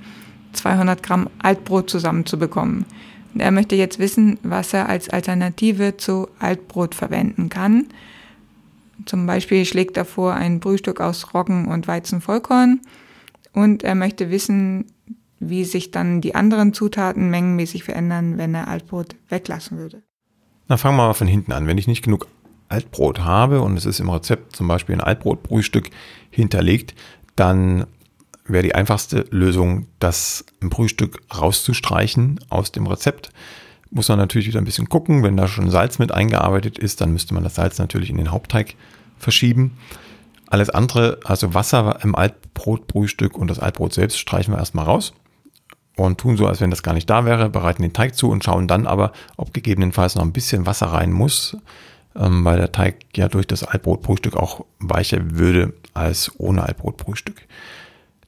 [0.53, 2.85] 200 Gramm Altbrot zusammenzubekommen.
[3.37, 7.87] Er möchte jetzt wissen, was er als Alternative zu Altbrot verwenden kann.
[9.07, 12.81] Zum Beispiel schlägt er vor ein Brühstück aus Roggen und Weizenvollkorn
[13.53, 14.87] und er möchte wissen,
[15.39, 20.03] wie sich dann die anderen Zutaten mengenmäßig verändern, wenn er Altbrot weglassen würde.
[20.69, 21.67] Na, fangen wir mal von hinten an.
[21.67, 22.29] Wenn ich nicht genug
[22.69, 25.91] Altbrot habe und es ist im Rezept zum Beispiel ein Altbrotbrühstück
[26.31, 26.95] hinterlegt,
[27.37, 27.87] dann
[28.53, 33.31] wäre die einfachste Lösung, das im Brühstück rauszustreichen aus dem Rezept.
[33.91, 35.23] Muss man natürlich wieder ein bisschen gucken.
[35.23, 38.31] Wenn da schon Salz mit eingearbeitet ist, dann müsste man das Salz natürlich in den
[38.31, 38.75] Hauptteig
[39.19, 39.79] verschieben.
[40.47, 45.13] Alles andere, also Wasser im Altbrotbrühstück und das Altbrot selbst streichen wir erstmal raus
[45.97, 48.45] und tun so, als wenn das gar nicht da wäre, bereiten den Teig zu und
[48.45, 51.57] schauen dann aber, ob gegebenenfalls noch ein bisschen Wasser rein muss,
[52.17, 57.43] ähm, weil der Teig ja durch das Altbrotbrühstück auch weicher würde als ohne Altbrotbrühstück.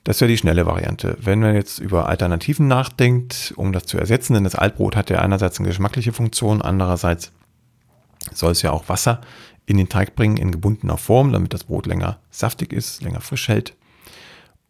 [0.04, 1.16] Das wäre die schnelle Variante.
[1.20, 5.20] Wenn man jetzt über Alternativen nachdenkt, um das zu ersetzen, denn das Altbrot hat ja
[5.20, 7.32] einerseits eine geschmackliche Funktion, andererseits
[8.32, 9.20] soll es ja auch Wasser
[9.66, 13.48] in den Teig bringen in gebundener Form, damit das Brot länger saftig ist, länger frisch
[13.48, 13.76] hält.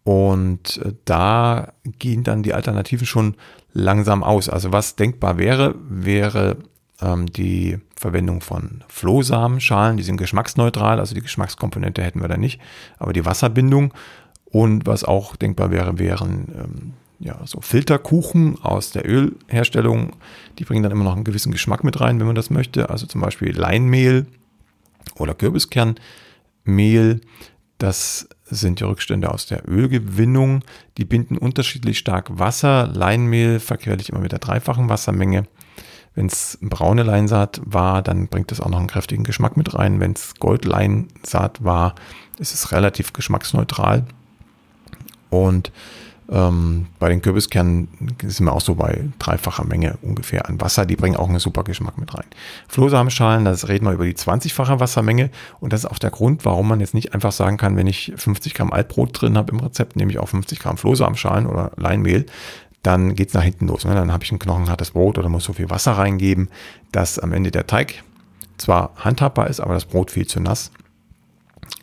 [0.04, 3.36] Und äh, da gehen dann die Alternativen schon
[3.72, 4.48] langsam aus.
[4.48, 6.58] Also was denkbar wäre, wäre
[7.00, 9.96] ähm, die Verwendung von Flohsamenschalen.
[9.96, 12.60] Die sind geschmacksneutral, also die Geschmackskomponente hätten wir da nicht,
[12.98, 13.94] aber die Wasserbindung
[14.52, 20.12] und was auch denkbar wäre, wären ähm, ja, so Filterkuchen aus der Ölherstellung.
[20.58, 22.90] Die bringen dann immer noch einen gewissen Geschmack mit rein, wenn man das möchte.
[22.90, 24.26] Also zum Beispiel Leinmehl
[25.16, 27.22] oder Kürbiskernmehl.
[27.78, 30.62] Das sind die Rückstände aus der Ölgewinnung.
[30.98, 32.88] Die binden unterschiedlich stark Wasser.
[32.88, 35.44] Leinmehl verquere ich immer mit der dreifachen Wassermenge.
[36.14, 39.98] Wenn es braune Leinsaat war, dann bringt es auch noch einen kräftigen Geschmack mit rein.
[39.98, 41.94] Wenn es Goldleinsaat war,
[42.38, 44.04] ist es relativ geschmacksneutral.
[45.32, 45.72] Und
[46.30, 47.88] ähm, bei den Kürbiskernen
[48.22, 50.84] sind wir auch so bei dreifacher Menge ungefähr an Wasser.
[50.84, 52.26] Die bringen auch einen super Geschmack mit rein.
[52.68, 55.30] Flohsamenschalen, das reden wir über die 20-fache Wassermenge.
[55.58, 58.12] Und das ist auch der Grund, warum man jetzt nicht einfach sagen kann, wenn ich
[58.14, 62.26] 50 Gramm Altbrot drin habe im Rezept, nehme ich auch 50 Gramm Flohsamenschalen oder Leinmehl.
[62.82, 63.86] Dann geht es nach hinten los.
[63.86, 63.94] Ne?
[63.94, 66.50] Dann habe ich ein knochenhartes Brot oder muss so viel Wasser reingeben,
[66.92, 68.02] dass am Ende der Teig
[68.58, 70.70] zwar handhabbar ist, aber das Brot viel zu nass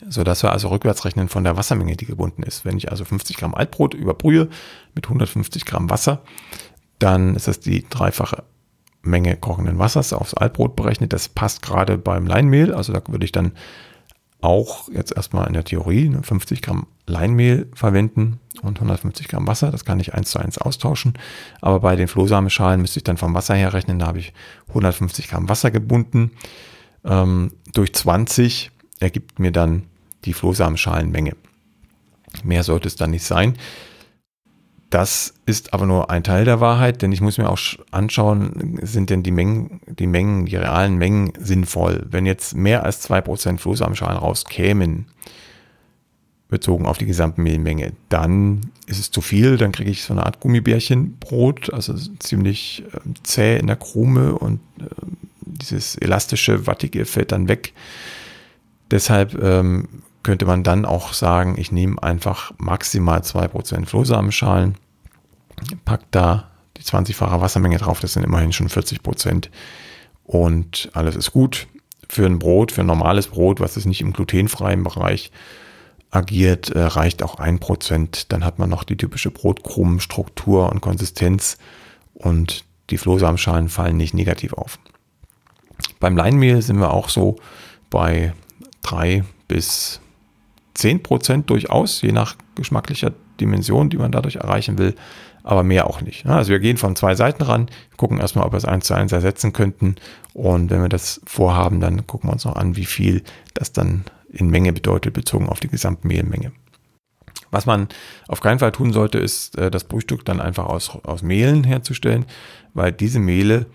[0.08, 2.66] so dass wir also rückwärts rechnen von der Wassermenge, die gebunden ist.
[2.66, 4.50] Wenn ich also 50 Gramm Altbrot überbrühe
[4.96, 6.22] mit 150 Gramm Wasser,
[7.00, 8.44] dann ist das die dreifache
[9.02, 11.14] Menge kochenden Wassers aufs Altbrot berechnet.
[11.14, 12.74] Das passt gerade beim Leinmehl.
[12.74, 13.54] Also da würde ich dann
[14.42, 19.72] auch jetzt erstmal in der Theorie 50 Gramm Leinmehl verwenden und 150 Gramm Wasser.
[19.72, 21.14] Das kann ich eins zu eins austauschen.
[21.62, 24.00] Aber bei den Flohsamenschalen müsste ich dann vom Wasser her rechnen.
[24.00, 24.34] Da habe ich
[24.70, 26.32] 150 Gramm Wasser gebunden.
[27.06, 29.84] Ähm, durch 20 ergibt mir dann
[30.26, 31.36] die Flohsamenschalenmenge.
[32.44, 33.58] Mehr sollte es dann nicht sein.
[34.90, 37.60] Das ist aber nur ein Teil der Wahrheit, denn ich muss mir auch
[37.92, 42.08] anschauen, sind denn die Mengen, die Mengen, die realen Mengen sinnvoll?
[42.10, 45.06] Wenn jetzt mehr als 2% Flohsamenschalen rauskämen,
[46.48, 50.26] bezogen auf die gesamte Mehlmenge, dann ist es zu viel, dann kriege ich so eine
[50.26, 54.86] Art Gummibärchenbrot, also ziemlich äh, zäh in der Krume und äh,
[55.46, 57.74] dieses elastische, wattige fällt dann weg.
[58.92, 59.88] Deshalb ähm,
[60.24, 64.76] könnte man dann auch sagen, ich nehme einfach maximal 2% Flohsamenschalen
[65.86, 69.52] packt da die 20-fache Wassermenge drauf, das sind immerhin schon 40 Prozent
[70.24, 71.68] und alles ist gut.
[72.08, 75.32] Für ein Brot, für ein normales Brot, was ist nicht im glutenfreien Bereich
[76.10, 78.32] agiert, äh, reicht auch ein Prozent.
[78.32, 81.58] Dann hat man noch die typische Brotkrumenstruktur und Konsistenz
[82.14, 84.80] und die Flohsamenschalen fallen nicht negativ auf.
[86.00, 87.36] Beim Leinmehl sind wir auch so
[87.92, 88.34] bei
[88.82, 90.02] drei bis
[90.74, 94.96] zehn Prozent durchaus, je nach geschmacklicher Dimension, die man dadurch erreichen will,
[95.44, 96.26] aber mehr auch nicht.
[96.26, 99.12] Also wir gehen von zwei Seiten ran, gucken erstmal, ob wir es eins zu eins
[99.12, 99.96] ersetzen könnten
[100.34, 104.04] und wenn wir das vorhaben, dann gucken wir uns noch an, wie viel das dann
[104.32, 106.52] in Menge bedeutet, bezogen auf die Gesamtmehlmenge.
[107.52, 107.88] Was man
[108.28, 112.26] auf keinen Fall tun sollte, ist äh, das Brühstück dann einfach aus, aus Mehlen herzustellen,
[112.74, 113.66] weil diese Mehle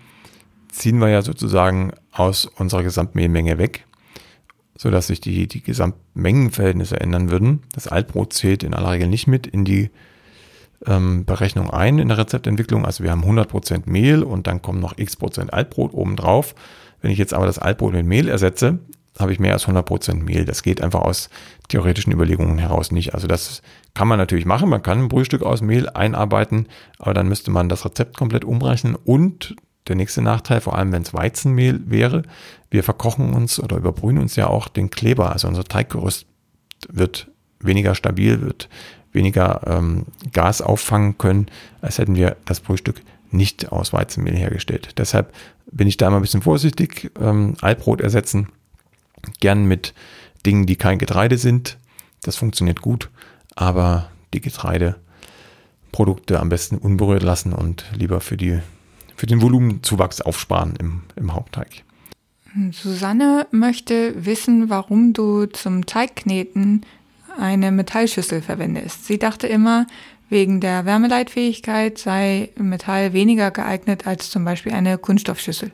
[0.69, 3.85] ziehen wir ja sozusagen aus unserer Gesamtmehlmenge weg,
[4.77, 7.61] sodass sich die, die Gesamtmengenverhältnisse ändern würden.
[7.73, 9.89] Das Altbrot zählt in aller Regel nicht mit in die
[10.85, 12.85] ähm, Berechnung ein in der Rezeptentwicklung.
[12.85, 16.55] Also wir haben 100% Mehl und dann kommen noch x Prozent Altbrot obendrauf.
[17.01, 18.79] Wenn ich jetzt aber das Altbrot mit Mehl ersetze,
[19.19, 20.43] habe ich mehr als 100% Mehl.
[20.43, 21.29] Das geht einfach aus
[21.69, 23.13] theoretischen Überlegungen heraus nicht.
[23.13, 23.61] Also das
[23.93, 24.69] kann man natürlich machen.
[24.69, 26.67] Man kann ein Brühstück aus Mehl einarbeiten,
[26.99, 28.95] aber dann müsste man das Rezept komplett umrechnen.
[28.95, 29.55] Und
[29.87, 32.23] der nächste Nachteil, vor allem wenn es Weizenmehl wäre,
[32.69, 35.31] wir verkochen uns oder überbrühen uns ja auch den Kleber.
[35.31, 36.25] Also unser Teiggerüst
[36.89, 37.27] wird
[37.59, 38.69] weniger stabil, wird
[39.11, 41.47] weniger ähm, Gas auffangen können,
[41.81, 44.89] als hätten wir das Frühstück nicht aus Weizenmehl hergestellt.
[44.97, 45.33] Deshalb
[45.71, 47.11] bin ich da immer ein bisschen vorsichtig.
[47.19, 48.49] Ähm, Altbrot ersetzen,
[49.39, 49.93] gern mit
[50.45, 51.77] Dingen, die kein Getreide sind.
[52.21, 53.09] Das funktioniert gut,
[53.55, 58.59] aber die Getreideprodukte am besten unberührt lassen und lieber für, die,
[59.15, 61.83] für den Volumenzuwachs aufsparen im, im Hauptteig.
[62.71, 66.81] Susanne möchte wissen, warum du zum Teigkneten
[67.37, 69.05] eine Metallschüssel verwendest.
[69.05, 69.87] Sie dachte immer,
[70.29, 75.71] wegen der Wärmeleitfähigkeit sei Metall weniger geeignet als zum Beispiel eine Kunststoffschüssel.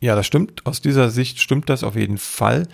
[0.00, 0.66] Ja, das stimmt.
[0.66, 2.68] Aus dieser Sicht stimmt das auf jeden Fall.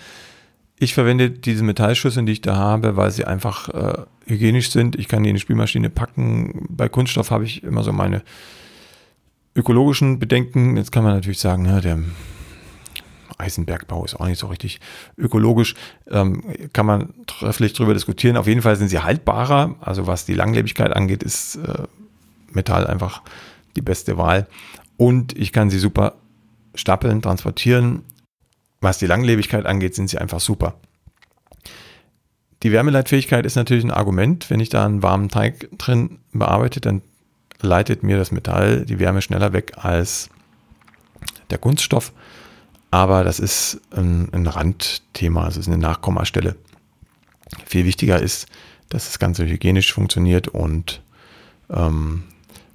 [0.78, 4.96] Ich verwende diese Metallschüsseln, die ich da habe, weil sie einfach äh, hygienisch sind.
[4.96, 6.66] Ich kann die in die Spülmaschine packen.
[6.68, 8.22] Bei Kunststoff habe ich immer so meine
[9.54, 10.76] ökologischen Bedenken.
[10.76, 11.98] Jetzt kann man natürlich sagen, ne, der
[13.38, 14.80] Eisenbergbau ist auch nicht so richtig
[15.16, 15.74] ökologisch.
[16.10, 18.36] Ähm, kann man trefflich drüber diskutieren.
[18.36, 19.76] Auf jeden Fall sind sie haltbarer.
[19.80, 21.84] Also was die Langlebigkeit angeht, ist äh,
[22.52, 23.22] Metall einfach
[23.76, 24.46] die beste Wahl.
[24.96, 26.14] Und ich kann sie super
[26.74, 28.02] stapeln, transportieren.
[28.80, 30.74] Was die Langlebigkeit angeht, sind sie einfach super.
[32.62, 34.48] Die Wärmeleitfähigkeit ist natürlich ein Argument.
[34.50, 37.02] Wenn ich da einen warmen Teig drin bearbeite, dann
[37.64, 40.30] leitet mir das Metall die Wärme schneller weg als
[41.50, 42.12] der Kunststoff.
[42.90, 46.56] Aber das ist ein, ein Randthema, also ist eine Nachkommastelle.
[47.66, 48.46] Viel wichtiger ist,
[48.88, 51.02] dass das Ganze hygienisch funktioniert und
[51.70, 52.24] ähm,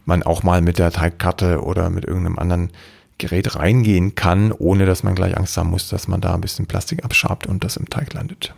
[0.06, 2.72] man auch mal mit der Teigkarte oder mit irgendeinem anderen
[3.18, 6.66] Gerät reingehen kann, ohne dass man gleich Angst haben muss, dass man da ein bisschen
[6.66, 8.54] Plastik abschabt und das im Teig landet.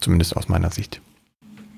[0.00, 1.00] Zumindest aus meiner Sicht.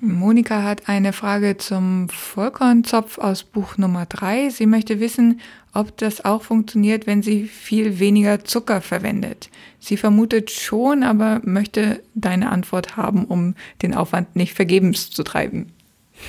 [0.05, 4.51] Monika hat eine Frage zum Vollkornzopf aus Buch Nummer 3.
[4.51, 5.41] Sie möchte wissen,
[5.73, 9.49] ob das auch funktioniert, wenn sie viel weniger Zucker verwendet.
[9.79, 15.73] Sie vermutet schon, aber möchte deine Antwort haben, um den Aufwand nicht vergebens zu treiben.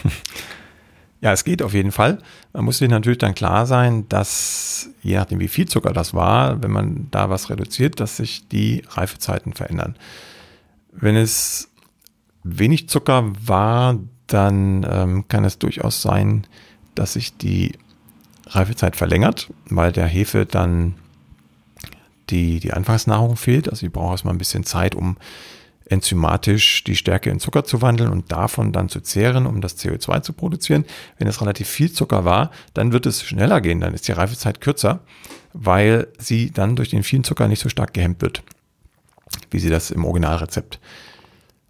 [1.21, 2.17] Ja, es geht auf jeden Fall.
[2.51, 6.62] Man muss sich natürlich dann klar sein, dass je nachdem, wie viel Zucker das war,
[6.62, 9.95] wenn man da was reduziert, dass sich die Reifezeiten verändern.
[10.91, 11.72] Wenn es
[12.43, 16.47] wenig Zucker war, dann ähm, kann es durchaus sein,
[16.95, 17.73] dass sich die
[18.47, 20.95] Reifezeit verlängert, weil der Hefe dann
[22.29, 23.69] die, die Anfangsnahrung fehlt.
[23.69, 25.17] Also ich brauche erstmal ein bisschen Zeit, um
[25.86, 30.21] enzymatisch die Stärke in Zucker zu wandeln und davon dann zu zehren, um das CO2
[30.21, 30.86] zu produzieren.
[31.17, 34.62] Wenn es relativ viel Zucker war, dann wird es schneller gehen, dann ist die Reifezeit
[34.62, 35.01] kürzer,
[35.51, 38.43] weil sie dann durch den vielen Zucker nicht so stark gehemmt wird,
[39.51, 40.79] wie sie das im Originalrezept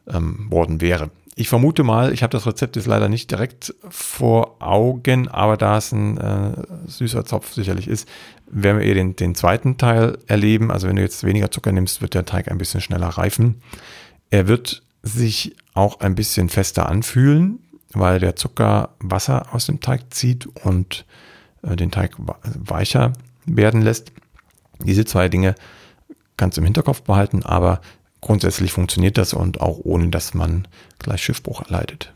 [0.07, 1.09] ähm, worden wäre.
[1.35, 5.77] Ich vermute mal, ich habe das Rezept jetzt leider nicht direkt vor Augen, aber da
[5.77, 6.51] es ein äh,
[6.85, 8.07] süßer Zopf sicherlich ist,
[8.45, 10.69] werden wir eher den, den zweiten Teil erleben.
[10.69, 13.61] Also wenn du jetzt weniger Zucker nimmst, wird der Teig ein bisschen schneller reifen.
[14.29, 17.59] Er wird sich auch ein bisschen fester anfühlen,
[17.93, 21.05] weil der Zucker Wasser aus dem Teig zieht und
[21.63, 23.13] äh, den Teig weicher
[23.45, 24.11] werden lässt.
[24.83, 25.55] Diese zwei Dinge
[26.37, 27.81] kannst du im Hinterkopf behalten, aber
[28.23, 30.67] grundsätzlich funktioniert das und auch ohne, dass man
[30.99, 32.13] gleich Schiffbruch erleidet.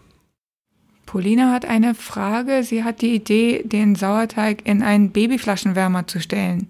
[1.05, 2.63] Paulina hat eine Frage.
[2.63, 6.67] Sie hat die Idee, den Sauerteig in einen Babyflaschenwärmer zu stellen.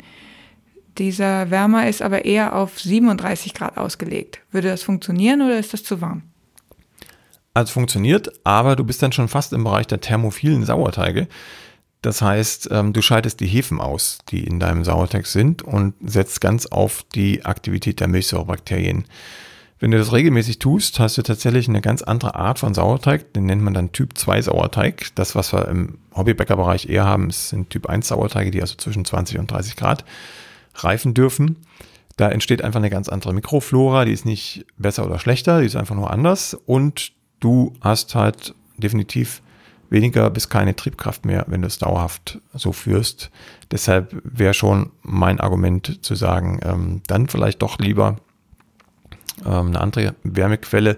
[0.98, 4.40] Dieser Wärmer ist aber eher auf 37 Grad ausgelegt.
[4.52, 6.24] Würde das funktionieren oder ist das zu warm?
[7.54, 11.28] Also funktioniert, aber du bist dann schon fast im Bereich der thermophilen Sauerteige.
[12.08, 16.40] Das heißt, ähm, du schaltest die Hefen aus, die in deinem Sauerteig sind und setzt
[16.40, 19.04] ganz auf die Aktivität der Milchsäurebakterien.
[19.80, 23.34] Wenn du das regelmäßig tust, hast du tatsächlich eine ganz andere Art von Sauerteig.
[23.34, 25.08] Den nennt man dann Typ 2 Sauerteig.
[25.16, 29.40] Das, was wir im Hobbybäckerbereich eher haben, sind Typ 1 Sauerteige, die also zwischen 20
[29.40, 30.06] und 30 Grad
[30.76, 31.58] reifen dürfen.
[32.16, 35.76] Da entsteht einfach eine ganz andere Mikroflora, die ist nicht besser oder schlechter, die ist
[35.76, 39.42] einfach nur anders und du hast halt definitiv
[39.90, 43.32] weniger bis keine Triebkraft mehr, wenn du es dauerhaft so führst.
[43.72, 48.18] Deshalb wäre schon mein Argument zu sagen, ähm, dann vielleicht doch lieber
[49.46, 50.98] ähm, eine andere Wärmequelle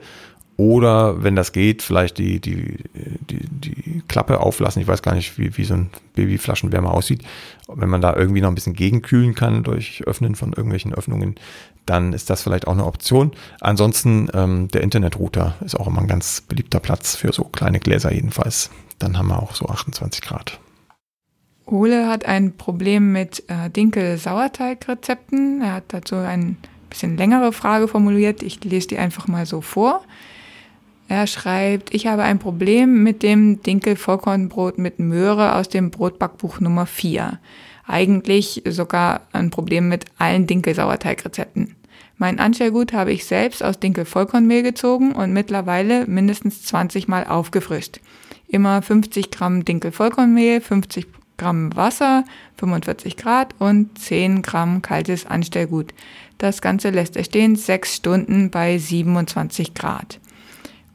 [0.60, 2.84] oder wenn das geht, vielleicht die, die,
[3.30, 4.82] die, die Klappe auflassen.
[4.82, 7.24] Ich weiß gar nicht, wie, wie so ein Babyflaschenwärmer aussieht.
[7.70, 11.36] Wenn man da irgendwie noch ein bisschen gegenkühlen kann durch Öffnen von irgendwelchen Öffnungen,
[11.90, 13.32] dann ist das vielleicht auch eine Option.
[13.60, 18.14] Ansonsten ähm, der Internetrouter ist auch immer ein ganz beliebter Platz für so kleine Gläser
[18.14, 18.70] jedenfalls.
[19.00, 20.60] Dann haben wir auch so 28 Grad.
[21.66, 25.62] Ole hat ein Problem mit äh, Dinkel-Sauerteig-Rezepten.
[25.62, 26.58] Er hat dazu ein
[26.90, 28.44] bisschen längere Frage formuliert.
[28.44, 30.04] Ich lese die einfach mal so vor.
[31.08, 36.86] Er schreibt, ich habe ein Problem mit dem Dinkel-Vollkornbrot mit Möhre aus dem Brotbackbuch Nummer
[36.86, 37.40] 4.
[37.88, 41.76] Eigentlich sogar ein Problem mit allen Dinkel-Sauerteigrezepten.
[42.20, 48.02] Mein Anstellgut habe ich selbst aus Dinkel-Vollkornmehl gezogen und mittlerweile mindestens 20 Mal aufgefrischt.
[48.50, 52.26] Immer 50 Gramm Dinkel-Vollkornmehl, 50 Gramm Wasser,
[52.58, 55.94] 45 Grad und 10 Gramm kaltes Anstellgut.
[56.38, 60.20] Das Ganze lässt er stehen 6 Stunden bei 27 Grad.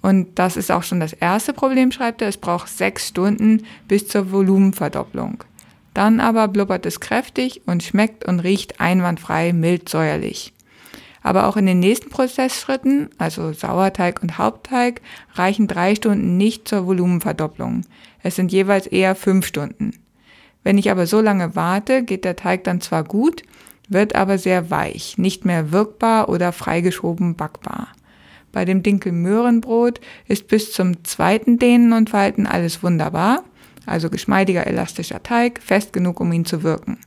[0.03, 2.29] Und das ist auch schon das erste Problem, schreibt er.
[2.29, 5.43] Es braucht sechs Stunden bis zur Volumenverdopplung.
[5.95, 10.54] Dann aber blubbert es kräftig und schmeckt und riecht einwandfrei mild säuerlich.
[11.25, 15.01] Aber auch in den nächsten Prozessschritten, also Sauerteig und Hauptteig,
[15.33, 17.87] reichen drei Stunden nicht zur Volumenverdopplung.
[18.23, 19.99] Es sind jeweils eher fünf Stunden.
[20.63, 23.43] Wenn ich aber so lange warte, geht der Teig dann zwar gut,
[23.89, 27.89] wird aber sehr weich, nicht mehr wirkbar oder freigeschoben backbar.
[28.53, 33.45] Bei dem Dinkelmöhrenbrot ist bis zum zweiten Dehnen und Falten alles wunderbar,
[33.87, 36.99] also geschmeidiger elastischer Teig, fest genug, um ihn zu wirken.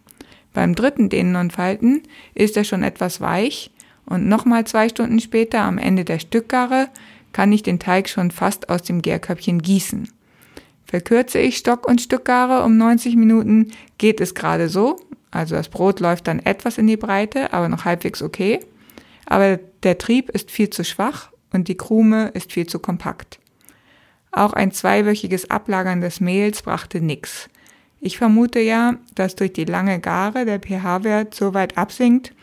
[0.54, 2.02] Beim dritten Dehnen und Falten
[2.34, 3.70] ist er schon etwas weich
[4.08, 6.90] und nochmal zwei Stunden später am Ende der Stückgare
[7.34, 10.10] kann ich den Teig schon fast aus dem Gärköpfchen gießen.
[10.86, 15.00] Verkürze ich Stock- und Stückgare um 90 Minuten, geht es gerade so,
[15.32, 18.60] also das Brot läuft dann etwas in die Breite, aber noch halbwegs okay.
[19.26, 23.40] Aber der Trieb ist viel zu schwach und die Krume ist viel zu kompakt.
[24.32, 27.50] Auch ein zweiwöchiges Ablagern des Mehls brachte nix.
[28.00, 32.34] Ich vermute ja, dass durch die lange Gare der pH-Wert so weit absinkt,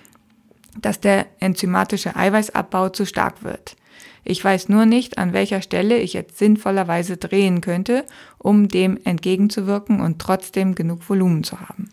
[0.81, 3.77] dass der enzymatische Eiweißabbau zu stark wird.
[4.25, 8.05] Ich weiß nur nicht, an welcher Stelle ich jetzt sinnvollerweise drehen könnte,
[8.39, 11.91] um dem entgegenzuwirken und trotzdem genug Volumen zu haben.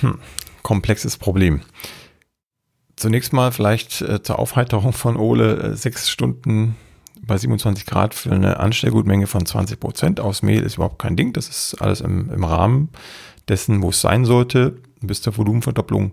[0.00, 0.18] Hm,
[0.62, 1.62] komplexes Problem.
[2.96, 6.76] Zunächst mal vielleicht äh, zur Aufheiterung von Ole äh, sechs Stunden
[7.22, 11.32] bei 27 Grad für eine Anstellgutmenge von 20 Prozent aus Mehl ist überhaupt kein Ding.
[11.32, 12.90] Das ist alles im, im Rahmen
[13.48, 14.76] dessen, wo es sein sollte.
[15.00, 16.12] Bis zur Volumenverdopplung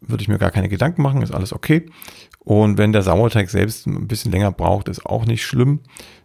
[0.00, 1.86] würde ich mir gar keine Gedanken machen, ist alles okay.
[2.40, 5.80] Und wenn der Sauerteig selbst ein bisschen länger braucht, ist auch nicht schlimm.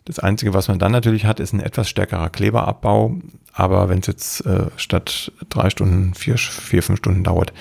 [0.05, 3.17] Das Einzige, was man dann natürlich hat, ist ein etwas stärkerer Kleberabbau.
[3.53, 7.53] Aber wenn es jetzt äh, statt drei Stunden, vier, vier, fünf Stunden dauert,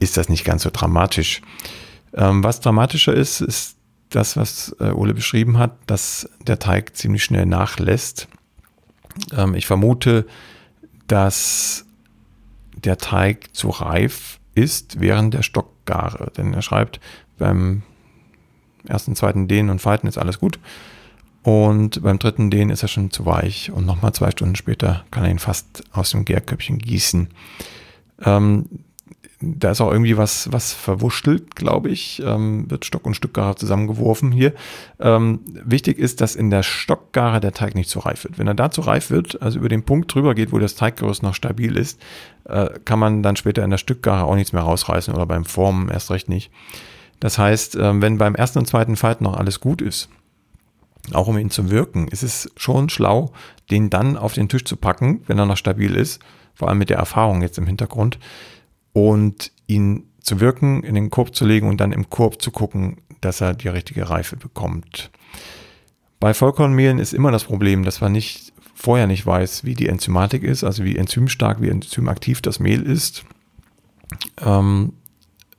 [0.00, 1.42] ist das nicht ganz so dramatisch.
[2.14, 3.76] Ähm, was dramatischer ist, ist
[4.10, 8.28] das, was äh, Ole beschrieben hat, dass der Teig ziemlich schnell nachlässt.
[9.32, 10.26] Ähm, ich vermute,
[11.06, 11.86] dass
[12.74, 16.30] der Teig zu reif ist während der Stockgare.
[16.36, 17.00] Denn er schreibt,
[17.38, 17.82] beim
[18.86, 20.58] ersten, zweiten Dehnen und Falten ist alles gut.
[21.42, 23.70] Und beim dritten Dehnen ist er schon zu weich.
[23.72, 27.28] Und nochmal zwei Stunden später kann er ihn fast aus dem Gärköpfchen gießen.
[28.24, 28.66] Ähm,
[29.42, 32.22] da ist auch irgendwie was, was verwurschtelt, glaube ich.
[32.24, 34.54] Ähm, wird Stock und Stückgare zusammengeworfen hier.
[35.00, 38.38] Ähm, wichtig ist, dass in der Stockgare der Teig nicht zu reif wird.
[38.38, 41.22] Wenn er da zu reif wird, also über den Punkt drüber geht, wo das Teiggerüst
[41.22, 42.00] noch stabil ist,
[42.44, 45.88] äh, kann man dann später in der Stückgare auch nichts mehr rausreißen oder beim Formen
[45.88, 46.50] erst recht nicht.
[47.18, 50.08] Das heißt, äh, wenn beim ersten und zweiten Falten noch alles gut ist,
[51.12, 53.32] auch um ihn zu wirken, ist es schon schlau,
[53.70, 56.20] den dann auf den Tisch zu packen, wenn er noch stabil ist,
[56.54, 58.18] vor allem mit der Erfahrung jetzt im Hintergrund
[58.92, 62.98] und ihn zu wirken, in den Korb zu legen und dann im Korb zu gucken,
[63.20, 65.10] dass er die richtige Reife bekommt.
[66.20, 70.42] Bei Vollkornmehlen ist immer das Problem, dass man nicht vorher nicht weiß, wie die Enzymatik
[70.42, 73.24] ist, also wie enzymstark, wie enzymaktiv das Mehl ist.
[74.40, 74.92] Ähm,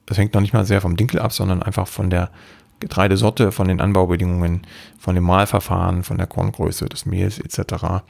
[0.06, 2.32] das hängt noch nicht mal sehr vom Dinkel ab, sondern einfach von der
[2.80, 4.68] Getreidesorte, von den Anbaubedingungen,
[5.00, 8.04] von dem Mahlverfahren, von der Korngröße des Mehls etc.,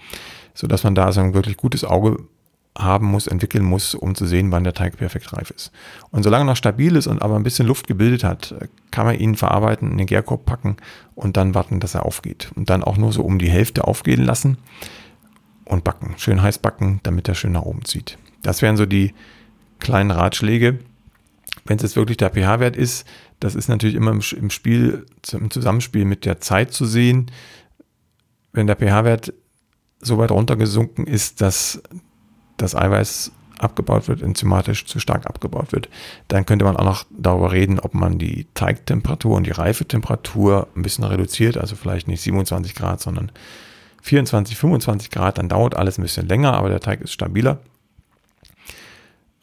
[0.56, 2.18] sodass man da so ein wirklich gutes Auge
[2.78, 5.72] haben muss, entwickeln muss, um zu sehen, wann der Teig perfekt reif ist.
[6.10, 8.56] Und solange er noch stabil ist und aber ein bisschen Luft gebildet hat,
[8.90, 10.78] kann man ihn verarbeiten, in den Gärkorb packen
[11.14, 12.52] und dann warten, dass er aufgeht.
[12.56, 14.58] Und dann auch nur so um die Hälfte aufgehen lassen
[15.66, 16.16] und backen.
[16.18, 18.18] Schön heiß backen, damit er schön nach oben zieht.
[18.42, 19.14] Das wären so die
[19.80, 20.80] kleinen Ratschläge.
[21.66, 23.08] Wenn es jetzt wirklich der pH-Wert ist,
[23.40, 27.30] das ist natürlich immer im Spiel, im Zusammenspiel mit der Zeit zu sehen.
[28.52, 29.34] Wenn der pH-Wert
[30.00, 31.82] so weit runtergesunken ist, dass
[32.64, 35.90] das Eiweiß abgebaut wird, enzymatisch zu stark abgebaut wird,
[36.28, 40.82] dann könnte man auch noch darüber reden, ob man die Teigtemperatur und die Reifetemperatur ein
[40.82, 43.32] bisschen reduziert, also vielleicht nicht 27 Grad, sondern
[44.02, 47.60] 24, 25 Grad, dann dauert alles ein bisschen länger, aber der Teig ist stabiler,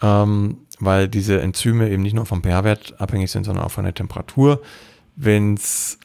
[0.02, 3.94] ähm, weil diese Enzyme eben nicht nur vom pH-Wert abhängig sind, sondern auch von der
[3.94, 4.60] Temperatur.
[5.16, 5.98] Wenn es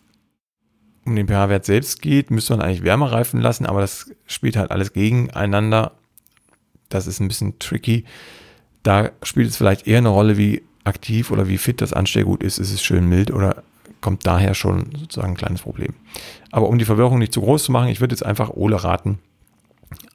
[1.05, 4.71] um den pH-Wert selbst geht, müsste man eigentlich Wärme reifen lassen, aber das spielt halt
[4.71, 5.93] alles gegeneinander
[6.89, 8.05] das ist ein bisschen tricky.
[8.83, 12.59] Da spielt es vielleicht eher eine Rolle, wie aktiv oder wie fit das Anstellgut ist.
[12.59, 13.63] Ist es schön mild oder
[14.01, 15.95] kommt daher schon sozusagen ein kleines Problem.
[16.51, 19.17] Aber um die Verwirrung nicht zu groß zu machen, ich würde jetzt einfach Ole raten,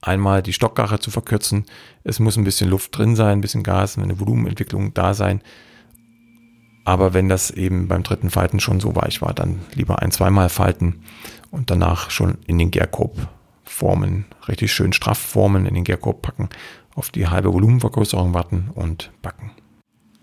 [0.01, 1.65] einmal die Stockgache zu verkürzen.
[2.05, 5.43] Es muss ein bisschen Luft drin sein, ein bisschen Gas, eine Volumenentwicklung da sein.
[6.85, 10.49] Aber wenn das eben beim dritten Falten schon so weich war, dann lieber ein, zweimal
[10.49, 11.03] falten
[11.51, 13.29] und danach schon in den Gärkorb
[13.71, 16.49] formen, richtig schön straff formen, in den Gärkorb packen,
[16.95, 19.53] auf die halbe Volumenvergrößerung warten und backen.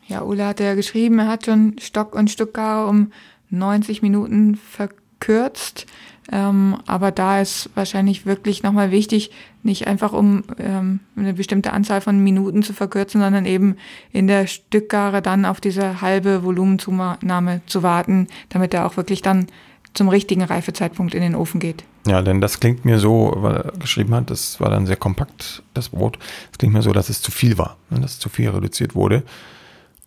[0.08, 3.12] Ja, Ulla hat ja geschrieben, er hat schon Stock und Stückgare um
[3.50, 5.86] 90 Minuten verkürzt.
[6.30, 9.32] Ähm, aber da ist wahrscheinlich wirklich nochmal wichtig,
[9.64, 13.78] nicht einfach um ähm, eine bestimmte Anzahl von Minuten zu verkürzen, sondern eben
[14.12, 19.48] in der Stückgare dann auf diese halbe Volumenzunahme zu warten, damit er auch wirklich dann
[19.93, 21.86] zum richtigen Reifezeitpunkt in den Ofen geht.
[22.08, 25.62] Ja, denn das klingt mir so, weil er geschrieben hat, das war dann sehr kompakt,
[25.74, 26.18] das Brot.
[26.51, 29.24] Es klingt mir so, dass es zu viel war, ne, dass zu viel reduziert wurde.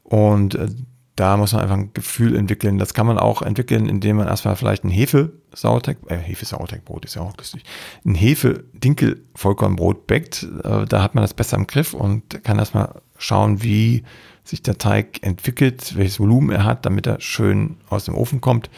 [0.03, 0.69] Und äh,
[1.17, 2.79] da muss man einfach ein Gefühl entwickeln.
[2.79, 7.23] Das kann man auch entwickeln, indem man erstmal vielleicht ein Hefe-Sauerteig, äh, Hefe-Sauerteigbrot ist ja
[7.23, 7.65] auch lustig,
[8.07, 10.49] ein Hefe-Dinkel-Vollkornbrot backt.
[10.65, 14.05] Äh, da hat man das besser im Griff und kann erstmal schauen, wie
[14.43, 18.71] sich der Teig entwickelt, welches Volumen er hat, damit er schön aus dem Ofen kommt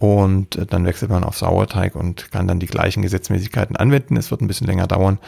[0.00, 4.16] und äh, dann wechselt man auf Sauerteig und kann dann die gleichen Gesetzmäßigkeiten anwenden.
[4.16, 5.18] Es wird ein bisschen länger dauern,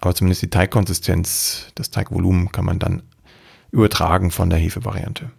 [0.00, 3.02] aber zumindest die Teigkonsistenz, das Teigvolumen kann man dann
[3.72, 5.30] übertragen von der Hefevariante.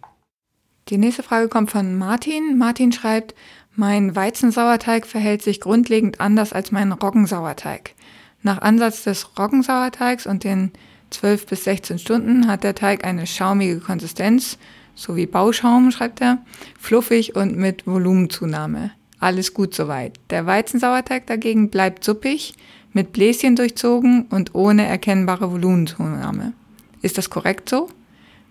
[0.88, 2.58] Die nächste Frage kommt von Martin.
[2.58, 3.36] Martin schreibt,
[3.76, 7.94] mein Weizensauerteig verhält sich grundlegend anders als mein Roggensauerteig.
[8.42, 10.72] Nach Ansatz des Roggensauerteigs und den
[11.10, 14.58] 12 bis 16 Stunden hat der Teig eine schaumige Konsistenz
[15.00, 16.38] so wie Bauschaum, schreibt er,
[16.78, 18.90] fluffig und mit Volumenzunahme.
[19.18, 20.20] Alles gut soweit.
[20.28, 22.54] Der Weizensauerteig dagegen bleibt suppig,
[22.92, 26.52] mit Bläschen durchzogen und ohne erkennbare Volumenzunahme.
[27.00, 27.88] Ist das korrekt so?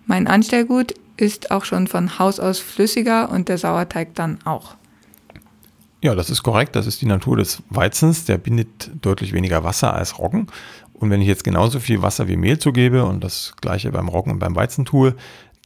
[0.06, 4.74] Mein Anstellgut ist auch schon von Haus aus flüssiger und der Sauerteig dann auch.
[6.02, 6.74] Ja, das ist korrekt.
[6.74, 8.24] Das ist die Natur des Weizens.
[8.24, 10.48] Der bindet deutlich weniger Wasser als Roggen.
[10.94, 14.32] Und wenn ich jetzt genauso viel Wasser wie Mehl zugebe und das gleiche beim Roggen
[14.32, 15.14] und beim Weizen tue,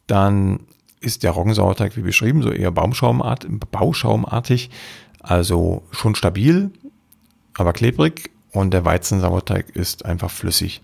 [0.07, 0.61] dann
[1.01, 4.71] ist der Roggensauerteig wie beschrieben, so eher Baumschaumart, bauschaumartig,
[5.21, 6.71] also schon stabil,
[7.55, 10.83] aber klebrig und der Weizensauerteig ist einfach flüssig.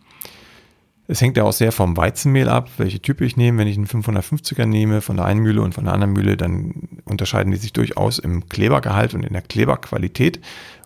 [1.09, 3.59] Es hängt ja auch sehr vom Weizenmehl ab, welche Typ ich nehme.
[3.59, 6.89] Wenn ich einen 550er nehme von der einen Mühle und von der anderen Mühle, dann
[7.05, 10.41] unterscheiden die sich durchaus im Klebergehalt und in der Kleberqualität.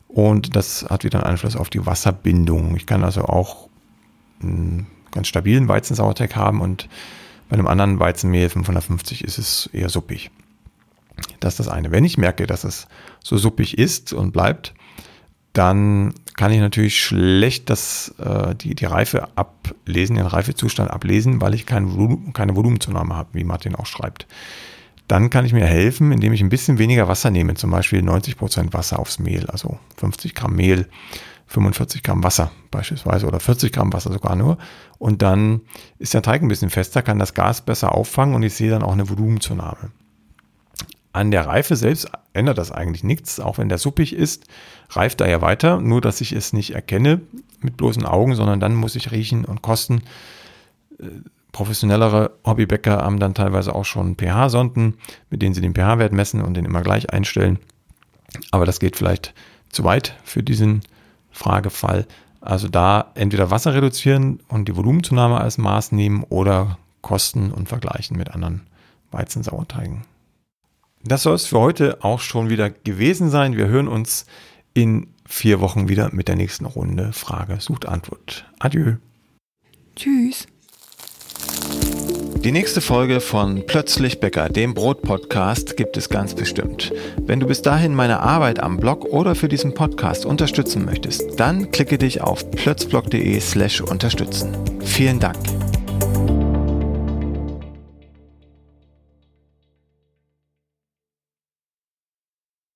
[0.08, 2.74] Und das hat wieder einen Einfluss auf die Wasserbindung.
[2.74, 3.68] Ich kann also auch
[4.42, 6.88] einen ganz stabilen Weizensauerteig haben und
[7.48, 10.30] bei einem anderen Weizenmehl 550 ist es eher suppig.
[11.40, 11.90] Das ist das eine.
[11.90, 12.86] Wenn ich merke, dass es
[13.22, 14.74] so suppig ist und bleibt,
[15.52, 21.54] dann kann ich natürlich schlecht das, äh, die, die Reife ablesen, den Reifezustand ablesen, weil
[21.54, 24.26] ich kein Volumen, keine Volumenzunahme habe, wie Martin auch schreibt.
[25.06, 28.36] Dann kann ich mir helfen, indem ich ein bisschen weniger Wasser nehme, zum Beispiel 90
[28.36, 30.88] Prozent Wasser aufs Mehl, also 50 Gramm Mehl
[31.46, 34.58] 45 Gramm Wasser beispielsweise oder 40 Gramm Wasser sogar nur.
[34.98, 35.60] Und dann
[35.98, 38.82] ist der Teig ein bisschen fester, kann das Gas besser auffangen und ich sehe dann
[38.82, 39.90] auch eine Volumenzunahme.
[41.12, 44.46] An der Reife selbst ändert das eigentlich nichts, auch wenn der suppig ist,
[44.90, 47.20] reift er ja weiter, nur dass ich es nicht erkenne
[47.60, 50.02] mit bloßen Augen, sondern dann muss ich riechen und kosten.
[50.98, 51.06] Äh,
[51.52, 54.98] professionellere Hobbybäcker haben dann teilweise auch schon pH-Sonden,
[55.30, 57.60] mit denen sie den pH-Wert messen und den immer gleich einstellen.
[58.50, 59.34] Aber das geht vielleicht
[59.70, 60.80] zu weit für diesen
[61.34, 62.06] Fragefall.
[62.40, 68.16] Also da entweder Wasser reduzieren und die Volumenzunahme als Maß nehmen oder Kosten und vergleichen
[68.16, 68.62] mit anderen
[69.10, 70.02] Weizensauerteigen.
[71.02, 73.56] Das soll es für heute auch schon wieder gewesen sein.
[73.56, 74.24] Wir hören uns
[74.72, 78.46] in vier Wochen wieder mit der nächsten Runde Frage sucht Antwort.
[78.58, 78.94] Adieu.
[79.96, 80.46] Tschüss.
[82.44, 86.92] Die nächste Folge von Plötzlich Bäcker, dem Brot-Podcast, gibt es ganz bestimmt.
[87.22, 91.70] Wenn du bis dahin meine Arbeit am Blog oder für diesen Podcast unterstützen möchtest, dann
[91.70, 94.54] klicke dich auf plötzblog.de slash unterstützen.
[94.82, 95.38] Vielen Dank.